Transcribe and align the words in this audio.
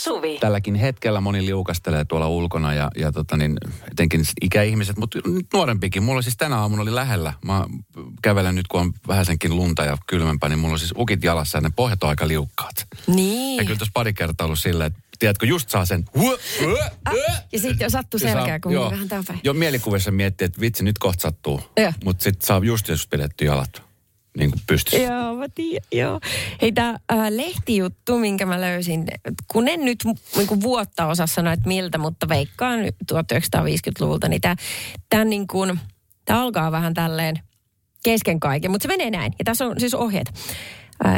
Suvi. 0.00 0.38
Tälläkin 0.38 0.74
hetkellä 0.74 1.20
moni 1.20 1.46
liukastelee 1.46 2.04
tuolla 2.04 2.28
ulkona 2.28 2.74
ja, 2.74 2.90
ja 2.96 3.12
tota 3.12 3.36
niin, 3.36 3.56
etenkin 3.92 4.22
ikäihmiset, 4.42 4.96
mutta 4.96 5.18
nyt 5.26 5.46
nuorempikin. 5.52 6.02
Mulla 6.02 6.22
siis 6.22 6.36
tänä 6.36 6.56
aamuna 6.58 6.82
oli 6.82 6.94
lähellä. 6.94 7.32
Mä 7.44 7.66
kävelen 8.22 8.54
nyt, 8.54 8.68
kun 8.68 8.80
on 8.80 8.92
vähäsenkin 9.08 9.56
lunta 9.56 9.84
ja 9.84 9.96
kylmempää, 10.06 10.48
niin 10.48 10.58
mulla 10.58 10.72
on 10.72 10.78
siis 10.78 10.94
ukit 10.96 11.24
jalassa 11.24 11.58
ja 11.58 11.62
ne 11.62 11.70
pohjat 11.76 12.02
on 12.02 12.08
aika 12.10 12.28
liukkaat. 12.28 12.86
Niin. 13.06 13.56
Ja 13.56 13.64
kyllä 13.64 13.78
tuossa 13.78 13.92
pari 13.94 14.12
kertaa 14.12 14.44
ollut 14.44 14.58
silleen, 14.58 14.86
että 14.86 15.00
tiedätkö, 15.18 15.46
just 15.46 15.70
saa 15.70 15.84
sen. 15.84 16.04
Huö, 16.14 16.38
huö, 16.60 16.84
huö. 17.10 17.26
Ja 17.52 17.58
sitten 17.58 17.84
jo 17.84 17.90
sattuu 17.90 18.20
Ja 18.22 18.28
saa- 18.28 18.36
selkää, 18.40 18.60
kun 18.60 18.72
joo, 18.72 18.82
joo. 18.82 18.90
vähän 18.90 19.08
tää 19.08 19.22
päin. 19.26 19.40
Jo 19.44 19.54
mielikuvissa 19.54 20.10
miettii, 20.10 20.44
että 20.44 20.60
vitsi, 20.60 20.84
nyt 20.84 20.98
kohta 20.98 21.22
sattuu. 21.22 21.60
Joo. 21.76 21.92
Mutta 22.04 22.24
sitten 22.24 22.46
saa 22.46 22.60
just 22.64 22.88
jos 22.88 23.06
pidetty 23.06 23.44
jalat 23.44 23.89
niin 24.38 24.50
kuin 24.50 24.62
pystyssä. 24.66 24.98
Joo, 24.98 25.34
mä 25.34 25.46
tiedän, 25.54 25.88
joo. 25.92 26.20
Hei, 26.62 26.72
tämä 26.72 26.98
äh, 27.12 27.18
lehtijuttu, 27.30 28.18
minkä 28.18 28.46
mä 28.46 28.60
löysin, 28.60 29.04
kun 29.52 29.68
en 29.68 29.84
nyt 29.84 29.98
niin 30.36 30.62
vuotta 30.62 31.06
osaa 31.06 31.26
sanoa, 31.26 31.52
että 31.52 31.68
miltä, 31.68 31.98
mutta 31.98 32.28
veikkaan 32.28 32.80
1950-luvulta, 33.12 34.28
niin 34.28 34.40
tämä 34.40 34.56
tää 35.08 35.24
niin 35.24 35.46
kuin, 35.46 35.80
alkaa 36.30 36.72
vähän 36.72 36.94
tälleen 36.94 37.38
kesken 38.04 38.40
kaiken, 38.40 38.70
mutta 38.70 38.82
se 38.82 38.88
menee 38.88 39.10
näin. 39.10 39.32
Ja 39.38 39.44
tässä 39.44 39.66
on 39.66 39.80
siis 39.80 39.94
ohjeet. 39.94 40.32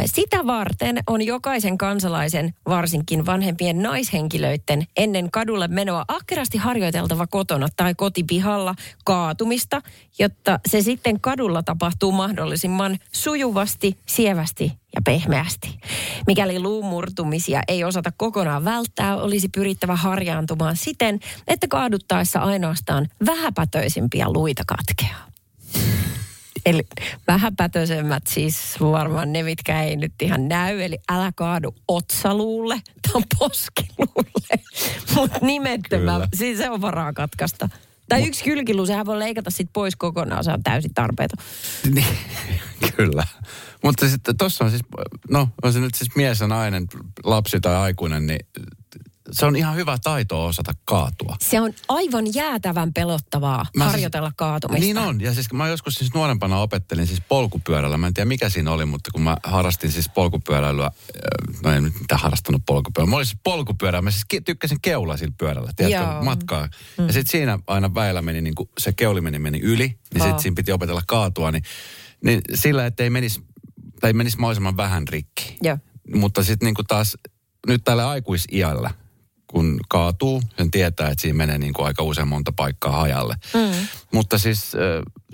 Sitä 0.06 0.46
varten 0.46 0.98
on 1.06 1.22
jokaisen 1.22 1.78
kansalaisen, 1.78 2.54
varsinkin 2.68 3.26
vanhempien 3.26 3.82
naishenkilöiden, 3.82 4.86
ennen 4.96 5.30
kadulle 5.30 5.68
menoa 5.68 6.04
ahkerasti 6.08 6.58
harjoiteltava 6.58 7.26
kotona 7.26 7.68
tai 7.76 7.94
kotipihalla 7.94 8.74
kaatumista, 9.04 9.82
jotta 10.18 10.60
se 10.68 10.80
sitten 10.80 11.20
kadulla 11.20 11.62
tapahtuu 11.62 12.12
mahdollisimman 12.12 12.98
sujuvasti, 13.12 13.98
sievästi 14.06 14.72
ja 14.94 15.02
pehmeästi. 15.04 15.78
Mikäli 16.26 16.60
luumurtumisia 16.60 17.60
ei 17.68 17.84
osata 17.84 18.12
kokonaan 18.16 18.64
välttää, 18.64 19.16
olisi 19.16 19.48
pyrittävä 19.48 19.96
harjaantumaan 19.96 20.76
siten, 20.76 21.20
että 21.48 21.68
kaaduttaessa 21.68 22.40
ainoastaan 22.40 23.08
vähäpätöisimpiä 23.26 24.26
luita 24.28 24.62
katkeaa. 24.66 25.32
Eli 26.66 26.82
vähäpätöisemmät 27.26 28.26
siis 28.26 28.80
varmaan 28.80 29.32
ne, 29.32 29.42
mitkä 29.42 29.82
ei 29.82 29.96
nyt 29.96 30.12
ihan 30.22 30.48
näy. 30.48 30.82
Eli 30.82 30.98
älä 31.12 31.32
kaadu 31.36 31.74
otsaluulle 31.88 32.80
tai 33.12 33.22
poskiluulle. 33.38 34.62
Mutta 35.14 35.38
nimettömän, 35.42 36.14
Kyllä. 36.14 36.28
siis 36.34 36.58
se 36.58 36.70
on 36.70 36.80
varaa 36.80 37.12
katkaista. 37.12 37.68
Tai 38.08 38.26
yksi 38.26 38.44
kylkiluu, 38.44 38.86
sehän 38.86 39.06
voi 39.06 39.18
leikata 39.18 39.50
sit 39.50 39.68
pois 39.72 39.96
kokonaan, 39.96 40.44
se 40.44 40.52
on 40.52 40.62
täysin 40.62 40.94
tarpeeton. 40.94 41.44
Niin, 41.94 42.06
kyllä. 42.96 43.26
Mutta 43.82 44.08
sitten 44.08 44.36
tuossa 44.36 44.64
on 44.64 44.70
siis, 44.70 44.82
no 45.30 45.48
on 45.62 45.72
se 45.72 45.80
nyt 45.80 45.94
siis 45.94 46.16
mies 46.16 46.40
ja 46.40 46.46
nainen, 46.46 46.86
lapsi 47.24 47.60
tai 47.60 47.76
aikuinen, 47.76 48.26
niin 48.26 48.46
se 49.32 49.46
on 49.46 49.56
ihan 49.56 49.76
hyvä 49.76 49.98
taito 50.04 50.46
osata 50.46 50.72
kaatua. 50.84 51.36
Se 51.40 51.60
on 51.60 51.72
aivan 51.88 52.34
jäätävän 52.34 52.92
pelottavaa 52.92 53.66
Mä 53.76 53.84
siis- 53.84 53.92
harjoitella 53.92 54.32
kaatumista. 54.36 54.84
Niin 54.84 54.98
on, 54.98 55.20
ja 55.20 55.34
siis 55.34 55.52
mä 55.52 55.68
joskus 55.68 55.94
siis 55.94 56.14
nuorempana 56.14 56.58
opettelin 56.60 57.06
siis 57.06 57.22
polkupyörällä. 57.28 57.98
Mä 57.98 58.06
en 58.06 58.14
tiedä 58.14 58.28
mikä 58.28 58.48
siinä 58.48 58.72
oli, 58.72 58.84
mutta 58.84 59.10
kun 59.10 59.22
mä 59.22 59.36
harrastin 59.42 59.92
siis 59.92 60.08
polkupyöräilyä, 60.08 60.86
äh, 60.86 60.92
no 61.64 61.70
en 61.70 61.82
nyt 61.82 62.00
mitään 62.00 62.20
harrastanut 62.20 62.62
polkupyörällä. 62.66 63.10
Mä 63.10 63.16
olin 63.16 63.26
siis 63.26 63.40
polkupyörä, 63.44 64.02
mä 64.02 64.10
siis 64.10 64.24
tykkäsin 64.44 64.78
keulaa 64.82 65.16
sillä 65.16 65.34
pyörällä, 65.38 65.72
tiedätkö, 65.76 66.10
Joo. 66.12 66.22
matkaa. 66.24 66.68
Mm. 66.98 67.06
Ja 67.06 67.12
sitten 67.12 67.30
siinä 67.30 67.58
aina 67.66 67.94
väillä 67.94 68.22
meni, 68.22 68.40
niin 68.40 68.54
kuin 68.54 68.68
se 68.78 68.92
keuli 68.92 69.20
meni, 69.20 69.38
meni 69.38 69.60
yli, 69.60 69.98
niin 70.14 70.22
sitten 70.22 70.38
siinä 70.38 70.54
piti 70.54 70.72
opetella 70.72 71.02
kaatua, 71.06 71.50
niin, 71.50 71.62
niin 72.24 72.40
sillä, 72.54 72.86
ettei 72.86 73.10
menisi, 73.10 73.42
tai 74.00 74.12
menisi 74.12 74.38
mahdollisimman 74.38 74.76
vähän 74.76 75.08
rikki. 75.08 75.56
Joo. 75.62 75.78
Mutta 76.14 76.42
sitten 76.42 76.66
niin 76.66 76.86
taas 76.88 77.16
nyt 77.66 77.84
tällä 77.84 78.08
aikuisiällä, 78.08 78.90
kun 79.52 79.80
kaatuu, 79.88 80.42
sen 80.56 80.70
tietää, 80.70 81.08
että 81.08 81.22
siinä 81.22 81.36
menee 81.36 81.58
niin 81.58 81.72
kuin 81.72 81.86
aika 81.86 82.02
usein 82.02 82.28
monta 82.28 82.52
paikkaa 82.56 82.92
hajalle. 82.92 83.34
Mm. 83.54 83.86
Mutta 84.12 84.38
siis 84.38 84.72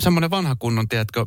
semmoinen 0.00 0.30
vanha 0.30 0.56
kunnon, 0.58 0.88
tiedätkö, 0.88 1.26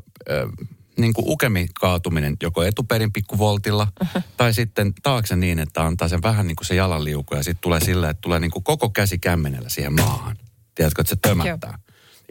niin 0.98 1.14
kuin 1.14 1.26
ukemi 1.28 1.68
kaatuminen 1.80 2.38
joko 2.44 2.64
etuperin 2.64 3.14
pikkuvoltilla 3.14 3.88
uh-huh. 4.02 4.24
tai 4.38 4.54
sitten 4.54 4.94
taakse 5.04 5.36
niin, 5.36 5.60
että 5.60 5.86
antaa 5.86 6.08
sen 6.08 6.22
vähän 6.22 6.48
niin 6.48 6.56
kuin 6.56 6.68
se 6.68 6.76
jalan 6.76 7.04
liuku 7.04 7.36
ja 7.36 7.44
sitten 7.44 7.62
tulee 7.62 7.80
sillä, 7.80 8.10
että 8.10 8.22
tulee 8.22 8.40
niin 8.40 8.52
kuin 8.52 8.64
koko 8.64 8.90
käsi 8.90 9.20
kämmenellä 9.20 9.70
siihen 9.70 9.94
maahan. 9.94 10.38
Tiedätkö, 10.76 11.02
että 11.02 11.10
se 11.10 11.16
tömättää. 11.22 11.80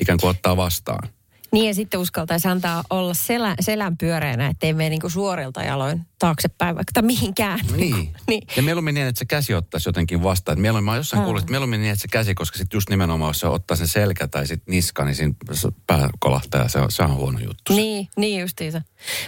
Ikään 0.01 0.19
kuin 0.19 0.31
ottaa 0.31 0.57
vastaan. 0.57 1.09
Niin 1.53 1.67
ja 1.67 1.75
sitten 1.75 2.01
uskaltaisi 2.01 2.49
antaa 2.49 2.85
olla 2.91 3.15
selän, 3.15 3.55
selän 3.61 3.97
pyöreänä, 3.97 4.49
ettei 4.49 4.73
mene 4.73 4.89
niinku 4.89 5.09
suorilta 5.09 5.63
jaloin 5.63 6.07
taaksepäin 6.19 6.77
vaikka 6.77 6.91
tai 6.95 7.03
mihinkään. 7.03 7.61
Niin. 7.77 8.15
niin. 8.29 8.43
Ja 8.57 8.63
mieluummin 8.63 8.95
niin, 8.95 9.07
että 9.07 9.19
se 9.19 9.25
käsi 9.25 9.55
ottaisi 9.55 9.89
jotenkin 9.89 10.23
vastaan. 10.23 10.53
Että 10.55 10.63
mieluummin, 10.63 10.93
mä 10.93 10.97
jossain 10.97 11.23
kuullut, 11.23 11.43
että 11.43 11.51
mieluummin 11.51 11.81
niin, 11.81 11.93
että 11.93 12.03
se 12.03 12.09
käsi, 12.09 12.35
koska 12.35 12.59
sitten 12.59 12.77
just 12.77 12.91
nimenomaan, 12.91 13.31
jos 13.31 13.41
se 13.41 13.47
ottaa 13.47 13.77
sen 13.77 13.89
selkä 13.89 14.29
tai 14.29 14.47
sitten 14.47 14.73
niska, 14.73 15.05
niin 15.05 15.15
siinä 15.15 15.35
se 15.53 15.69
pää 15.87 16.11
kolahtaa 16.19 16.63
ja 16.63 16.69
se 16.69 16.79
on, 16.79 16.91
se 16.91 17.03
on 17.03 17.15
huono 17.15 17.39
juttu. 17.39 17.75
Niin, 17.75 18.09
niin 18.17 18.41
justiinsa. 18.41 18.83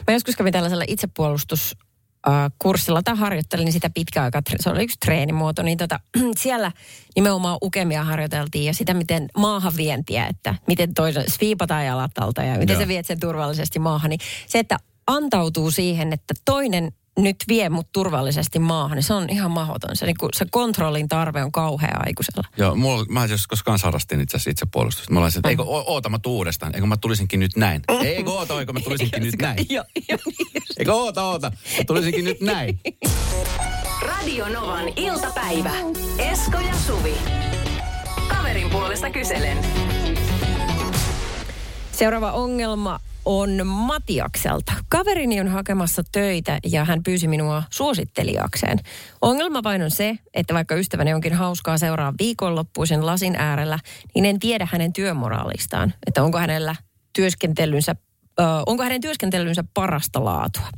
Mä 0.07 0.15
joskus 0.15 0.37
kävin 0.37 0.53
tällaisella 0.53 0.85
itsepuolustus 0.89 1.77
kurssilla 2.59 3.03
tai 3.03 3.17
harjoittelin 3.17 3.73
sitä 3.73 3.91
pitkään 3.91 4.25
aikaa. 4.25 4.43
Se 4.61 4.71
oli 4.71 4.85
yksi 4.85 4.97
treenimuoto, 5.05 5.63
niin 5.63 5.79
tota, 5.79 6.01
siellä 6.37 6.73
nimenomaan 7.17 7.59
ukemia 7.63 8.05
harjoiteltiin 8.05 8.65
ja 8.65 8.75
sitä, 8.75 8.95
miten 8.95 9.29
maahanvientiä, 9.39 10.27
että 10.27 10.55
miten 10.67 10.95
toisen 10.95 11.31
sviipataan 11.31 11.87
jalat 11.87 12.19
alta 12.19 12.43
ja 12.43 12.59
miten 12.59 12.75
Joo. 12.75 12.83
sä 12.83 12.89
viet 12.89 13.07
sen 13.07 13.21
turvallisesti 13.21 13.79
maahan. 13.79 14.11
Niin 14.11 14.21
se, 14.47 14.59
että 14.59 14.79
antautuu 15.07 15.71
siihen, 15.71 16.13
että 16.13 16.35
toinen 16.45 16.93
nyt 17.23 17.37
vie 17.49 17.69
mut 17.69 17.89
turvallisesti 17.93 18.59
maahan, 18.59 18.97
niin 18.97 19.03
se 19.03 19.15
on 19.15 19.31
ihan 19.31 19.51
mahdoton. 19.51 19.97
Se, 19.97 20.07
niin 20.07 20.17
kuin, 20.21 20.31
se 20.35 20.47
kontrollin 20.51 21.09
tarve 21.09 21.45
on 21.45 21.53
kauhea 21.53 21.97
aikuisella. 22.07 22.49
Joo, 22.57 22.75
mulla, 22.75 23.05
mä 23.09 23.25
joskus 23.25 23.63
kanssa 23.63 23.87
harrastin 23.87 24.21
itse 24.21 24.37
asiassa 24.37 24.51
itsepuolustusta. 24.51 25.13
Mä 25.13 25.21
olin, 25.21 25.33
että 25.37 25.49
eikö, 25.49 25.63
o- 25.63 25.85
oota, 25.93 26.09
mä 26.09 26.19
tuun 26.19 26.37
uudestaan. 26.37 26.75
Eikö 26.75 26.87
mä 26.87 26.97
tulisinkin 26.97 27.41
nyt 27.41 27.57
näin? 27.57 27.83
Eikö 28.05 28.31
oota, 28.31 28.61
eikö 28.61 28.73
mä 28.73 28.81
tulisinkin 28.81 29.23
nyt 29.23 29.37
näin? 29.43 29.67
Joo, 29.71 29.85
joo, 30.09 30.19
niin. 30.27 30.63
Eikö 30.79 30.95
oota, 30.95 31.23
oota, 31.23 31.53
mä 31.79 31.85
tulisinkin 31.87 32.25
nyt 32.25 32.41
näin? 32.41 32.81
Radio 34.03 34.49
Novan 34.49 34.85
iltapäivä. 34.97 35.71
Esko 36.19 36.59
ja 36.59 36.75
Suvi. 36.87 37.15
Kaverin 38.29 38.71
puolesta 38.71 39.11
kyselen. 39.11 39.59
Seuraava 42.03 42.33
ongelma 42.33 43.01
on 43.25 43.67
Matiakselta. 43.67 44.73
Kaverini 44.89 45.41
on 45.41 45.49
hakemassa 45.49 46.03
töitä 46.13 46.59
ja 46.65 46.85
hän 46.85 47.03
pyysi 47.03 47.29
minua 47.29 47.63
suosittelijakseen. 47.71 48.79
Ongelma 49.21 49.63
vain 49.63 49.83
on 49.83 49.91
se, 49.91 50.19
että 50.35 50.55
vaikka 50.55 50.75
ystäväni 50.75 51.15
onkin 51.15 51.33
hauskaa 51.33 51.79
seuraa 51.79 52.15
viikonloppuisen 52.19 53.07
lasin 53.07 53.37
äärellä, 53.37 53.79
niin 54.15 54.25
en 54.25 54.39
tiedä 54.39 54.69
hänen 54.73 54.93
työmoraalistaan, 54.93 55.95
että 56.07 56.23
onko 56.23 56.39
hänellä 56.39 56.77
työskentelynsä, 57.13 57.97
ö, 58.41 58.43
onko 58.67 58.83
hänen 58.83 59.01
työskentelynsä 59.01 59.65
parasta 59.75 60.25
laatua. 60.25 60.69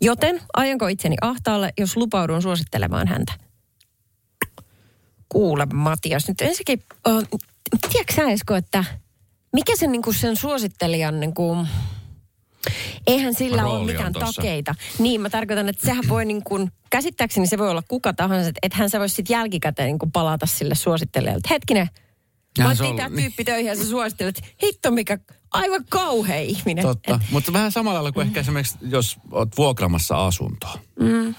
Joten 0.00 0.40
ajanko 0.56 0.86
itseni 0.86 1.16
ahtaalle, 1.20 1.72
jos 1.78 1.96
lupaudun 1.96 2.42
suosittelemaan 2.42 3.08
häntä? 3.08 3.32
Kuule 5.28 5.66
Matias, 5.72 6.28
nyt 6.28 6.40
ensinnäkin, 6.40 6.82
äh, 7.08 7.40
tiedätkö 7.90 8.14
sä 8.14 8.22
Esko, 8.22 8.54
että 8.54 8.84
mikä 9.54 9.72
sen, 9.76 9.92
niinku, 9.92 10.12
sen 10.12 10.36
suosittelijan, 10.36 11.20
niinku, 11.20 11.56
eihän 13.06 13.34
sillä 13.34 13.62
Rooli 13.62 13.76
ole 13.76 13.92
mitään 13.92 14.12
tossa. 14.12 14.42
takeita. 14.42 14.74
Niin, 14.98 15.20
mä 15.20 15.30
tarkoitan, 15.30 15.68
että 15.68 15.86
sehän 15.86 16.04
voi 16.08 16.24
niinku, 16.24 16.68
käsittääkseni 16.90 17.46
se 17.46 17.58
voi 17.58 17.70
olla 17.70 17.82
kuka 17.88 18.12
tahansa, 18.12 18.48
että 18.48 18.58
et 18.62 18.74
hän 18.74 18.90
sä 18.90 19.00
voisi 19.00 19.14
sitten 19.14 19.34
jälkikäteen 19.34 19.86
niinku 19.86 20.10
palata 20.12 20.46
sille 20.46 20.74
suosittelijalle. 20.74 21.36
että 21.36 21.54
Hetkinen, 21.54 21.88
mä 22.58 22.70
otin 22.70 22.96
niin. 22.96 23.22
tyyppi 23.22 23.44
töihin 23.44 23.68
ja 23.68 23.76
sä 23.76 23.84
suosittelet, 23.84 24.40
hitto 24.62 24.90
mikä 24.90 25.18
aivan 25.50 25.84
kauhea 25.90 26.40
ihminen. 26.40 26.82
Totta, 26.82 27.20
mutta 27.30 27.52
vähän 27.52 27.72
samalla 27.72 27.94
lailla 27.94 28.12
kuin 28.12 28.26
ehkä 28.26 28.40
esimerkiksi, 28.40 28.78
jos 28.82 29.16
oot 29.30 29.48
vuokramassa 29.56 30.26
asuntoa. 30.26 30.78
Mm. 31.00 31.34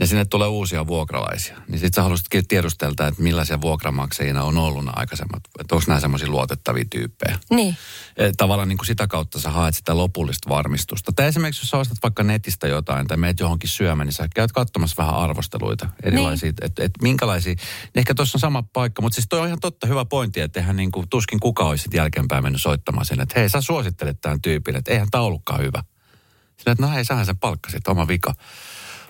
Ja 0.00 0.06
sinne 0.06 0.24
tulee 0.24 0.48
uusia 0.48 0.86
vuokralaisia. 0.86 1.56
Niin 1.68 1.78
sit 1.78 1.94
sä 1.94 2.02
haluaisit 2.02 2.26
tiedustelta, 2.48 3.06
että 3.06 3.22
millaisia 3.22 3.60
vuokramaksajina 3.60 4.44
on 4.44 4.58
ollut 4.58 4.84
nämä 4.84 4.92
aikaisemmat. 4.96 5.42
Että 5.60 5.74
onko 5.74 5.84
nämä 5.88 6.00
semmoisia 6.00 6.28
luotettavia 6.28 6.84
tyyppejä. 6.90 7.38
Niin. 7.50 7.76
Eh, 8.16 8.32
Tavallaan 8.36 8.68
niin 8.68 8.78
kuin 8.78 8.86
sitä 8.86 9.06
kautta 9.06 9.40
sä 9.40 9.50
haet 9.50 9.74
sitä 9.74 9.96
lopullista 9.96 10.48
varmistusta. 10.48 11.12
Tai 11.12 11.26
esimerkiksi 11.26 11.62
jos 11.62 11.70
sä 11.70 11.76
ostat 11.76 11.98
vaikka 12.02 12.22
netistä 12.22 12.68
jotain 12.68 13.06
tai 13.06 13.16
meet 13.16 13.40
johonkin 13.40 13.68
syömään, 13.68 14.06
niin 14.06 14.14
sä 14.14 14.28
käyt 14.34 14.52
katsomassa 14.52 15.02
vähän 15.02 15.14
arvosteluita. 15.14 15.88
Erilaisia, 16.02 16.46
niin. 16.46 16.64
että 16.66 16.84
et 16.84 16.92
minkälaisia. 17.02 17.54
Ehkä 17.94 18.14
tuossa 18.14 18.36
on 18.36 18.40
sama 18.40 18.64
paikka, 18.72 19.02
mutta 19.02 19.14
siis 19.14 19.26
toi 19.28 19.40
on 19.40 19.46
ihan 19.46 19.60
totta 19.60 19.86
hyvä 19.86 20.04
pointti, 20.04 20.40
että 20.40 20.60
eihän 20.60 20.76
niin 20.76 20.92
kuin, 20.92 21.08
tuskin 21.08 21.40
kuka 21.40 21.64
olisi 21.64 21.88
jälkeenpäin 21.94 22.44
mennyt 22.44 22.62
soittamaan 22.62 23.06
sen, 23.06 23.20
että 23.20 23.40
hei 23.40 23.48
sä 23.48 23.60
suosittelet 23.60 24.20
tämän 24.20 24.40
tyypille, 24.40 24.78
että 24.78 24.92
eihän 24.92 25.10
tämä 25.10 25.24
ollutkaan 25.24 25.60
hyvä. 25.60 25.82
Sillä, 26.56 26.72
että 26.72 26.86
no 26.86 26.92
hei, 26.92 27.04
sähän 27.04 27.26
sen 27.26 27.36
palkkasit, 27.36 27.88
oma 27.88 28.08
vika. 28.08 28.34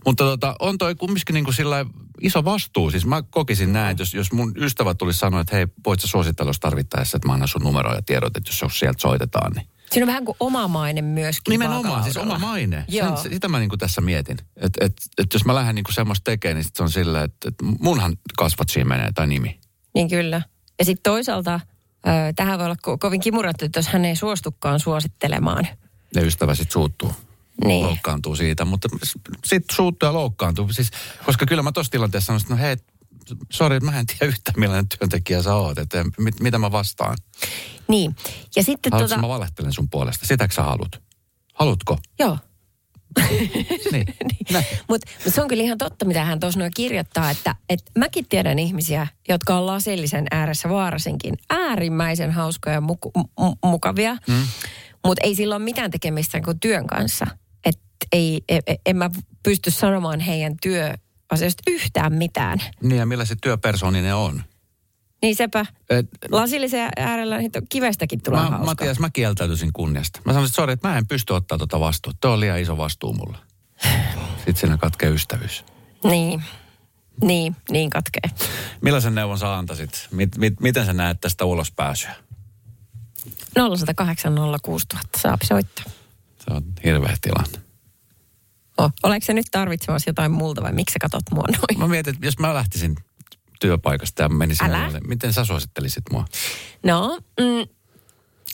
Mutta 0.07 0.25
tota, 0.25 0.57
on 0.59 0.79
toi 0.79 0.95
kumminkin 0.95 1.35
niin 1.35 1.45
kuin 1.45 1.55
sillä 1.55 1.87
iso 2.21 2.45
vastuu. 2.45 2.91
Siis 2.91 3.07
mä 3.07 3.23
kokisin 3.23 3.73
näin, 3.73 3.91
että 3.91 4.03
jos, 4.03 4.15
jos 4.15 4.33
mun 4.33 4.53
ystävä 4.57 4.95
tulisi 4.95 5.19
sanoa, 5.19 5.41
että 5.41 5.57
hei, 5.57 5.67
voit 5.87 6.01
sä 6.01 6.07
suositella, 6.07 6.49
jos 6.49 6.61
tarvittaessa, 6.61 7.17
että 7.17 7.29
mä 7.29 7.35
annan 7.35 7.49
sun 7.49 7.63
numeroa 7.63 7.95
ja 7.95 8.03
tiedot, 8.03 8.37
että 8.37 8.51
jos 8.63 8.79
sieltä 8.79 9.01
soitetaan, 9.01 9.53
niin 9.53 9.67
Siinä 9.91 10.05
on 10.05 10.09
vähän 10.09 10.25
kuin 10.25 10.37
oma 10.41 10.69
maine 10.69 11.03
myöskin. 11.03 11.53
Nimenomaan, 11.53 12.03
siis 12.05 12.17
oma 12.17 12.39
maine. 12.39 12.85
Joo. 12.89 13.17
Sen, 13.17 13.33
sitä 13.33 13.49
mä 13.49 13.59
niinku 13.59 13.77
tässä 13.77 14.01
mietin. 14.01 14.37
Että 14.57 14.85
et, 14.85 14.93
et 15.19 15.27
jos 15.35 15.45
mä 15.45 15.55
lähden 15.55 15.75
niinku 15.75 15.93
semmoista 15.93 16.25
tekemään, 16.25 16.57
niin 16.57 16.65
sit 16.65 16.77
se 16.77 16.83
on 16.83 16.91
silleen, 16.91 17.25
että 17.25 17.49
et 17.49 17.55
munhan 17.81 18.17
kasvat 18.39 18.69
siinä 18.69 18.89
menee 18.89 19.13
tai 19.15 19.27
nimi. 19.27 19.61
Niin 19.95 20.09
kyllä. 20.09 20.43
Ja 20.79 20.85
sitten 20.85 21.03
toisaalta 21.03 21.61
ö, 22.07 22.11
tähän 22.37 22.59
voi 22.59 22.67
olla 22.67 22.77
ko- 22.87 22.99
kovin 23.01 23.21
kimurattu, 23.21 23.65
että 23.65 23.79
jos 23.79 23.89
hän 23.89 24.05
ei 24.05 24.17
suostukaan 24.17 24.81
suosittelemaan. 24.81 25.67
Ja 26.15 26.23
ystävä 26.23 26.55
sit 26.55 26.71
suuttuu. 26.71 27.13
Niin. 27.65 27.87
Loukkaantuu 27.87 28.37
siitä, 28.37 28.65
mutta 28.65 28.89
sitten 29.45 29.77
suuttuu 29.77 30.07
ja 30.07 30.13
loukkaantuu. 30.13 30.73
Siis, 30.73 30.91
koska 31.27 31.47
kyllä 31.47 31.63
mä 31.63 31.73
tuossa 31.73 31.91
tilanteessa 31.91 32.27
sanoisin, 32.27 32.47
että 32.47 32.55
no 32.55 32.61
hei, 32.61 32.77
sori, 33.53 33.81
mä 33.81 33.99
en 33.99 34.07
tiedä 34.07 34.27
yhtään 34.27 34.61
millainen 34.61 34.89
työntekijä 34.89 35.43
sä 35.43 35.55
oot, 35.55 35.79
että 35.79 36.05
mit, 36.19 36.41
mitä 36.41 36.59
mä 36.59 36.73
vastaan. 36.73 37.17
Niin. 37.89 38.17
Ja 38.57 38.63
sitten 38.63 38.93
Haluatko 38.93 39.15
tota... 39.15 39.21
mä 39.21 39.29
valehtelen 39.29 39.73
sun 39.73 39.91
puolesta? 39.91 40.27
Sitäkö 40.27 40.55
sä 40.55 40.63
haluat? 40.63 41.03
Halutko? 41.55 41.99
Joo. 42.19 42.39
Niin. 43.93 44.07
Näin. 44.53 44.65
Mutta 44.89 45.11
mut 45.25 45.35
se 45.35 45.43
on 45.43 45.49
kyllä 45.49 45.63
ihan 45.63 45.79
totta, 45.79 46.05
mitä 46.05 46.25
hän 46.25 46.41
tuossa 46.41 46.61
noin 46.61 46.73
kirjoittaa, 46.77 47.31
että 47.31 47.55
et 47.69 47.83
mäkin 47.99 48.29
tiedän 48.29 48.59
ihmisiä, 48.59 49.07
jotka 49.29 49.59
on 49.59 49.67
lasillisen 49.67 50.27
ääressä 50.31 50.69
varsinkin 50.69 51.35
äärimmäisen 51.51 52.33
hauskoja 52.33 52.75
ja 52.75 52.81
muku, 52.81 53.13
m- 53.17 53.69
mukavia, 53.69 54.17
mm. 54.29 54.47
mutta 55.05 55.25
ei 55.25 55.35
sillä 55.35 55.57
ole 55.57 55.65
mitään 55.65 55.91
tekemistä 55.91 56.41
kuin 56.41 56.61
työn 56.61 56.87
kanssa. 56.87 57.27
Ei, 58.13 58.41
e, 58.49 58.59
e, 58.67 58.75
en 58.87 58.97
mä 58.97 59.11
pysty 59.43 59.71
sanomaan 59.71 60.21
heidän 60.21 60.57
työasioista 60.63 61.63
yhtään 61.67 62.13
mitään. 62.13 62.59
Niin 62.83 62.99
ja 62.99 63.07
millaiset 63.07 63.39
työpersooni 63.43 64.03
ne 64.03 64.15
on? 64.15 64.43
Niin 65.23 65.37
sepä, 65.37 65.67
Et, 65.91 66.07
lasillisen 66.31 66.91
äärellä 66.97 67.39
niitä 67.39 67.63
kivestäkin 67.69 68.23
tulee 68.23 68.41
mä, 68.41 68.47
hauskaa. 68.47 68.67
Matias, 68.67 68.99
mä 68.99 69.11
kieltäytyisin 69.11 69.73
kunniasta. 69.73 70.21
Mä 70.25 70.33
sanoin, 70.33 70.47
että 70.47 70.57
sori, 70.57 70.73
että 70.73 70.89
mä 70.89 70.99
en 70.99 71.07
pysty 71.07 71.33
ottaa 71.33 71.59
tuota 71.59 71.81
vastuuta. 71.81 72.19
Tuo 72.21 72.31
on 72.31 72.41
liian 72.41 72.61
iso 72.61 72.77
vastuu 72.79 73.13
mulle. 73.13 73.39
Sitten 74.37 74.57
siinä 74.57 74.77
katkee 74.77 75.11
ystävyys. 75.11 75.65
Niin, 76.05 76.43
niin, 77.23 77.57
niin 77.71 77.91
katkee. 77.91 78.31
Millaisen 78.81 79.15
neuvon 79.15 79.39
sä 79.39 79.57
antaisit? 79.57 80.09
Mit, 80.11 80.37
mit, 80.37 80.61
miten 80.61 80.87
sä 80.87 80.93
näet 80.93 81.21
tästä 81.21 81.45
ulospääsyä? 81.45 82.15
0108 83.55 84.35
06000 84.63 85.19
saa 85.19 85.39
soittaa. 85.45 85.85
Se 86.39 86.51
on 86.51 86.63
hirveä 86.85 87.17
tilanne. 87.21 87.66
Oh, 88.79 88.93
oletko 89.03 89.27
se 89.27 89.33
nyt 89.35 89.47
tarvitsemassa 89.51 90.11
jotain 90.11 90.33
multa 90.33 90.63
vai 90.63 90.73
miksi 90.73 90.93
sä 90.93 90.99
katot 91.01 91.23
mua 91.35 91.45
noin? 91.49 91.79
Mä 91.79 91.89
mietin, 91.89 92.15
että 92.15 92.27
jos 92.27 92.39
mä 92.39 92.55
lähtisin 92.55 92.97
työpaikasta 93.61 94.23
ja 94.23 94.29
menisin 94.29 94.67
Älä. 94.67 94.77
hänelle, 94.77 95.01
miten 95.01 95.33
sä 95.33 95.45
suosittelisit 95.45 96.05
mua? 96.13 96.25
No, 96.83 97.19
mm, 97.41 97.67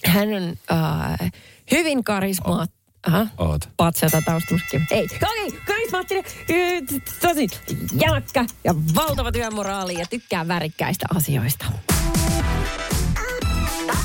hän 0.07 0.29
on 0.29 0.57
äh, 0.73 1.33
hyvin 1.71 2.05
karismaat... 2.05 2.71
Aha. 3.07 3.27
Oot. 3.39 3.69
Patsata 3.77 4.23
taustamuskin. 4.23 4.87
Ei, 4.91 5.05
okei, 5.05 5.61
karismaattinen, 5.67 6.25
ö, 6.51 6.81
t- 6.87 7.21
tosi 7.21 7.47
jämäkkä 8.01 8.45
ja 8.65 8.75
valtava 8.95 9.33
työmoraali 9.33 9.99
ja 9.99 10.07
tykkää 10.11 10.49
värikkäistä 10.49 11.07
asioista. 11.15 11.65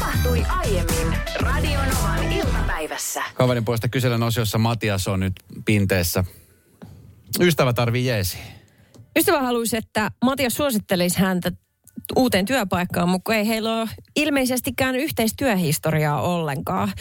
Tapahtui 0.07 0.43
aiemmin 0.49 1.17
Radionovan 1.39 2.31
iltapäivässä. 2.31 3.23
Kaverin 3.33 3.65
puolesta 3.65 3.87
kyselen 3.87 4.23
osiossa 4.23 4.57
Matias 4.57 5.07
on 5.07 5.19
nyt 5.19 5.33
pinteessä. 5.65 6.23
Ystävä 7.39 7.73
tarvii 7.73 8.05
jeesi. 8.05 8.37
Ystävä 9.17 9.41
haluaisi, 9.41 9.77
että 9.77 10.11
Matias 10.23 10.53
suosittelisi 10.53 11.19
häntä 11.19 11.51
uuteen 12.15 12.45
työpaikkaan, 12.45 13.09
mutta 13.09 13.35
ei 13.35 13.47
heillä 13.47 13.81
ole 13.81 13.89
ilmeisestikään 14.15 14.95
yhteistyöhistoriaa 14.95 16.21
ollenkaan. 16.21 16.91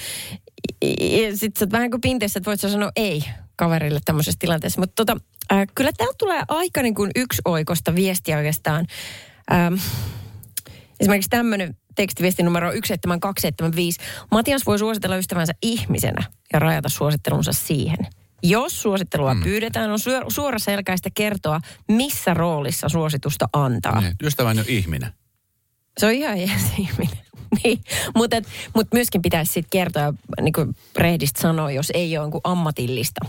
Sitten 1.34 1.58
sä 1.58 1.64
oot 1.64 1.72
vähän 1.72 1.90
kuin 1.90 2.00
pinteessä, 2.00 2.38
että 2.38 2.50
voit 2.50 2.60
sä 2.60 2.68
sanoa 2.68 2.90
ei 2.96 3.24
kaverille 3.56 4.00
tämmöisessä 4.04 4.38
tilanteessa. 4.38 4.80
Mutta 4.80 5.04
tota, 5.04 5.16
äh, 5.52 5.66
kyllä 5.74 5.90
täällä 5.96 6.14
tulee 6.18 6.42
aika 6.48 6.82
niin 6.82 6.94
kuin 6.94 7.10
yksi 7.16 7.42
oikosta 7.44 7.94
viestiä 7.94 8.36
oikeastaan. 8.36 8.86
Ähm, 9.52 9.74
esimerkiksi 11.00 11.30
tämmöinen 11.30 11.76
tekstiviesti 11.96 12.42
numero 12.42 12.72
17275. 12.72 14.00
Matias 14.30 14.66
voi 14.66 14.78
suositella 14.78 15.16
ystävänsä 15.16 15.52
ihmisenä 15.62 16.24
ja 16.52 16.58
rajata 16.58 16.88
suosittelunsa 16.88 17.52
siihen. 17.52 17.98
Jos 18.42 18.82
suosittelua 18.82 19.34
mm. 19.34 19.42
pyydetään, 19.42 19.90
on 19.90 19.98
suor- 19.98 20.24
suoraselkäistä 20.28 21.10
kertoa, 21.14 21.60
missä 21.88 22.34
roolissa 22.34 22.88
suositusta 22.88 23.48
antaa. 23.52 24.00
Niin, 24.00 24.14
Ystäväni 24.22 24.60
on 24.60 24.66
ihminen. 24.68 25.12
Se 25.98 26.06
on 26.06 26.12
ihan 26.12 26.38
jees 26.38 26.72
ihminen. 26.78 27.18
niin. 27.64 27.80
Mutta 28.14 28.36
mut 28.74 28.86
myöskin 28.92 29.22
pitäisi 29.22 29.52
sitten 29.52 29.70
kertoa, 29.70 30.14
niin 30.40 30.52
kuin 30.52 30.76
rehdisti 30.96 31.40
sanoa, 31.40 31.70
jos 31.70 31.90
ei 31.94 32.16
ole 32.18 32.22
jonkun 32.24 32.40
ammatillista 32.44 33.20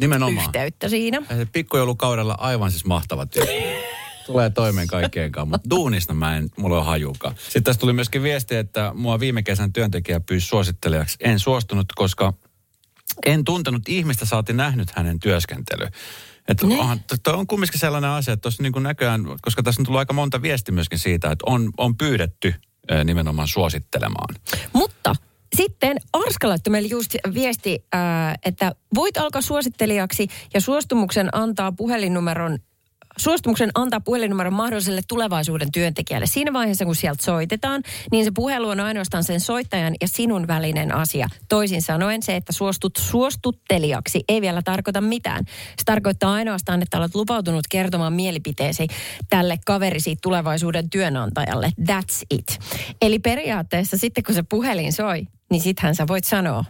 Nimenomaan. 0.00 0.46
yhteyttä 0.46 0.88
siinä. 0.88 1.22
Pikkujoulukaudella 1.52 2.34
aivan 2.38 2.70
siis 2.70 2.84
mahtava 2.84 3.26
tyyppi. 3.26 3.52
Tulee 4.26 4.50
toimeen 4.50 4.86
kaikkeen 4.86 5.32
kanssa, 5.32 5.50
mutta 5.50 5.70
duunista 5.70 6.14
mä 6.14 6.36
en, 6.36 6.48
mulla 6.56 6.78
on 6.78 6.86
hajukaan. 6.86 7.34
Sitten 7.38 7.62
tässä 7.62 7.80
tuli 7.80 7.92
myöskin 7.92 8.22
viesti, 8.22 8.56
että 8.56 8.92
mua 8.94 9.20
viime 9.20 9.42
kesän 9.42 9.72
työntekijä 9.72 10.20
pyysi 10.20 10.46
suosittelijaksi. 10.46 11.16
En 11.20 11.38
suostunut, 11.38 11.86
koska 11.94 12.32
en 13.26 13.44
tuntenut 13.44 13.88
ihmistä, 13.88 14.24
saati 14.24 14.52
nähnyt 14.52 14.88
hänen 14.96 15.20
työskentelyä. 15.20 15.90
Että 16.48 16.66
Niin. 16.66 16.80
onhan, 16.80 17.00
toi 17.22 17.34
on 17.34 17.46
kumminkin 17.46 17.80
sellainen 17.80 18.10
asia, 18.10 18.34
että 18.34 18.42
tuossa 18.42 18.62
niin 18.62 18.82
näköjään, 18.82 19.24
koska 19.42 19.62
tässä 19.62 19.80
on 19.80 19.86
tullut 19.86 19.98
aika 19.98 20.12
monta 20.12 20.42
viesti 20.42 20.72
myöskin 20.72 20.98
siitä, 20.98 21.30
että 21.30 21.44
on, 21.46 21.70
on 21.78 21.96
pyydetty 21.96 22.54
nimenomaan 23.04 23.48
suosittelemaan. 23.48 24.34
Mutta 24.72 25.16
sitten 25.56 25.96
Arska 26.12 26.48
laittoi 26.48 26.70
meille 26.70 26.88
just 26.88 27.14
viesti, 27.34 27.84
että 28.44 28.74
voit 28.94 29.16
alkaa 29.16 29.42
suosittelijaksi 29.42 30.28
ja 30.54 30.60
suostumuksen 30.60 31.28
antaa 31.32 31.72
puhelinnumeron 31.72 32.58
Suostumuksen 33.18 33.70
antaa 33.74 34.00
puhelinnumeron 34.00 34.54
mahdolliselle 34.54 35.00
tulevaisuuden 35.08 35.72
työntekijälle. 35.72 36.26
Siinä 36.26 36.52
vaiheessa, 36.52 36.84
kun 36.84 36.96
sieltä 36.96 37.24
soitetaan, 37.24 37.82
niin 38.12 38.24
se 38.24 38.30
puhelu 38.34 38.68
on 38.68 38.80
ainoastaan 38.80 39.24
sen 39.24 39.40
soittajan 39.40 39.94
ja 40.00 40.08
sinun 40.08 40.46
välinen 40.46 40.94
asia. 40.94 41.28
Toisin 41.48 41.82
sanoen 41.82 42.22
se, 42.22 42.36
että 42.36 42.52
suostut 42.52 42.96
suostuttelijaksi, 42.96 44.24
ei 44.28 44.40
vielä 44.40 44.62
tarkoita 44.62 45.00
mitään. 45.00 45.44
Se 45.46 45.84
tarkoittaa 45.84 46.32
ainoastaan, 46.32 46.82
että 46.82 46.98
olet 46.98 47.14
lupautunut 47.14 47.64
kertomaan 47.70 48.12
mielipiteesi 48.12 48.86
tälle 49.28 49.58
kaverisi 49.66 50.16
tulevaisuuden 50.22 50.90
työnantajalle. 50.90 51.72
That's 51.80 52.26
it. 52.30 52.58
Eli 53.02 53.18
periaatteessa 53.18 53.98
sitten, 53.98 54.24
kun 54.24 54.34
se 54.34 54.42
puhelin 54.42 54.92
soi, 54.92 55.26
niin 55.50 55.62
sittenhän 55.62 55.94
sä 55.94 56.06
voit 56.08 56.24
sanoa, 56.24 56.64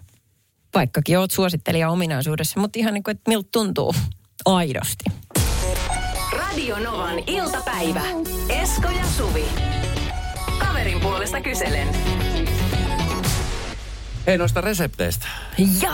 vaikkakin 0.75 1.19
oot 1.19 1.31
suosittelija 1.31 1.91
ominaisuudessa, 1.91 2.61
mutta 2.61 2.79
ihan 2.79 2.95
niin 2.95 3.05
kuin, 3.05 3.17
että 3.17 3.31
miltä 3.31 3.49
tuntuu 3.53 3.95
aidosti. 4.45 5.05
Radionovan 6.55 7.19
iltapäivä. 7.27 8.03
Esko 8.49 8.89
ja 8.89 9.05
Suvi. 9.17 9.45
Kaverin 10.59 11.01
puolesta 11.01 11.41
kyselen. 11.41 11.89
Hei 14.27 14.39
noista 14.39 14.61
resepteistä. 14.61 15.27
Ja, 15.83 15.93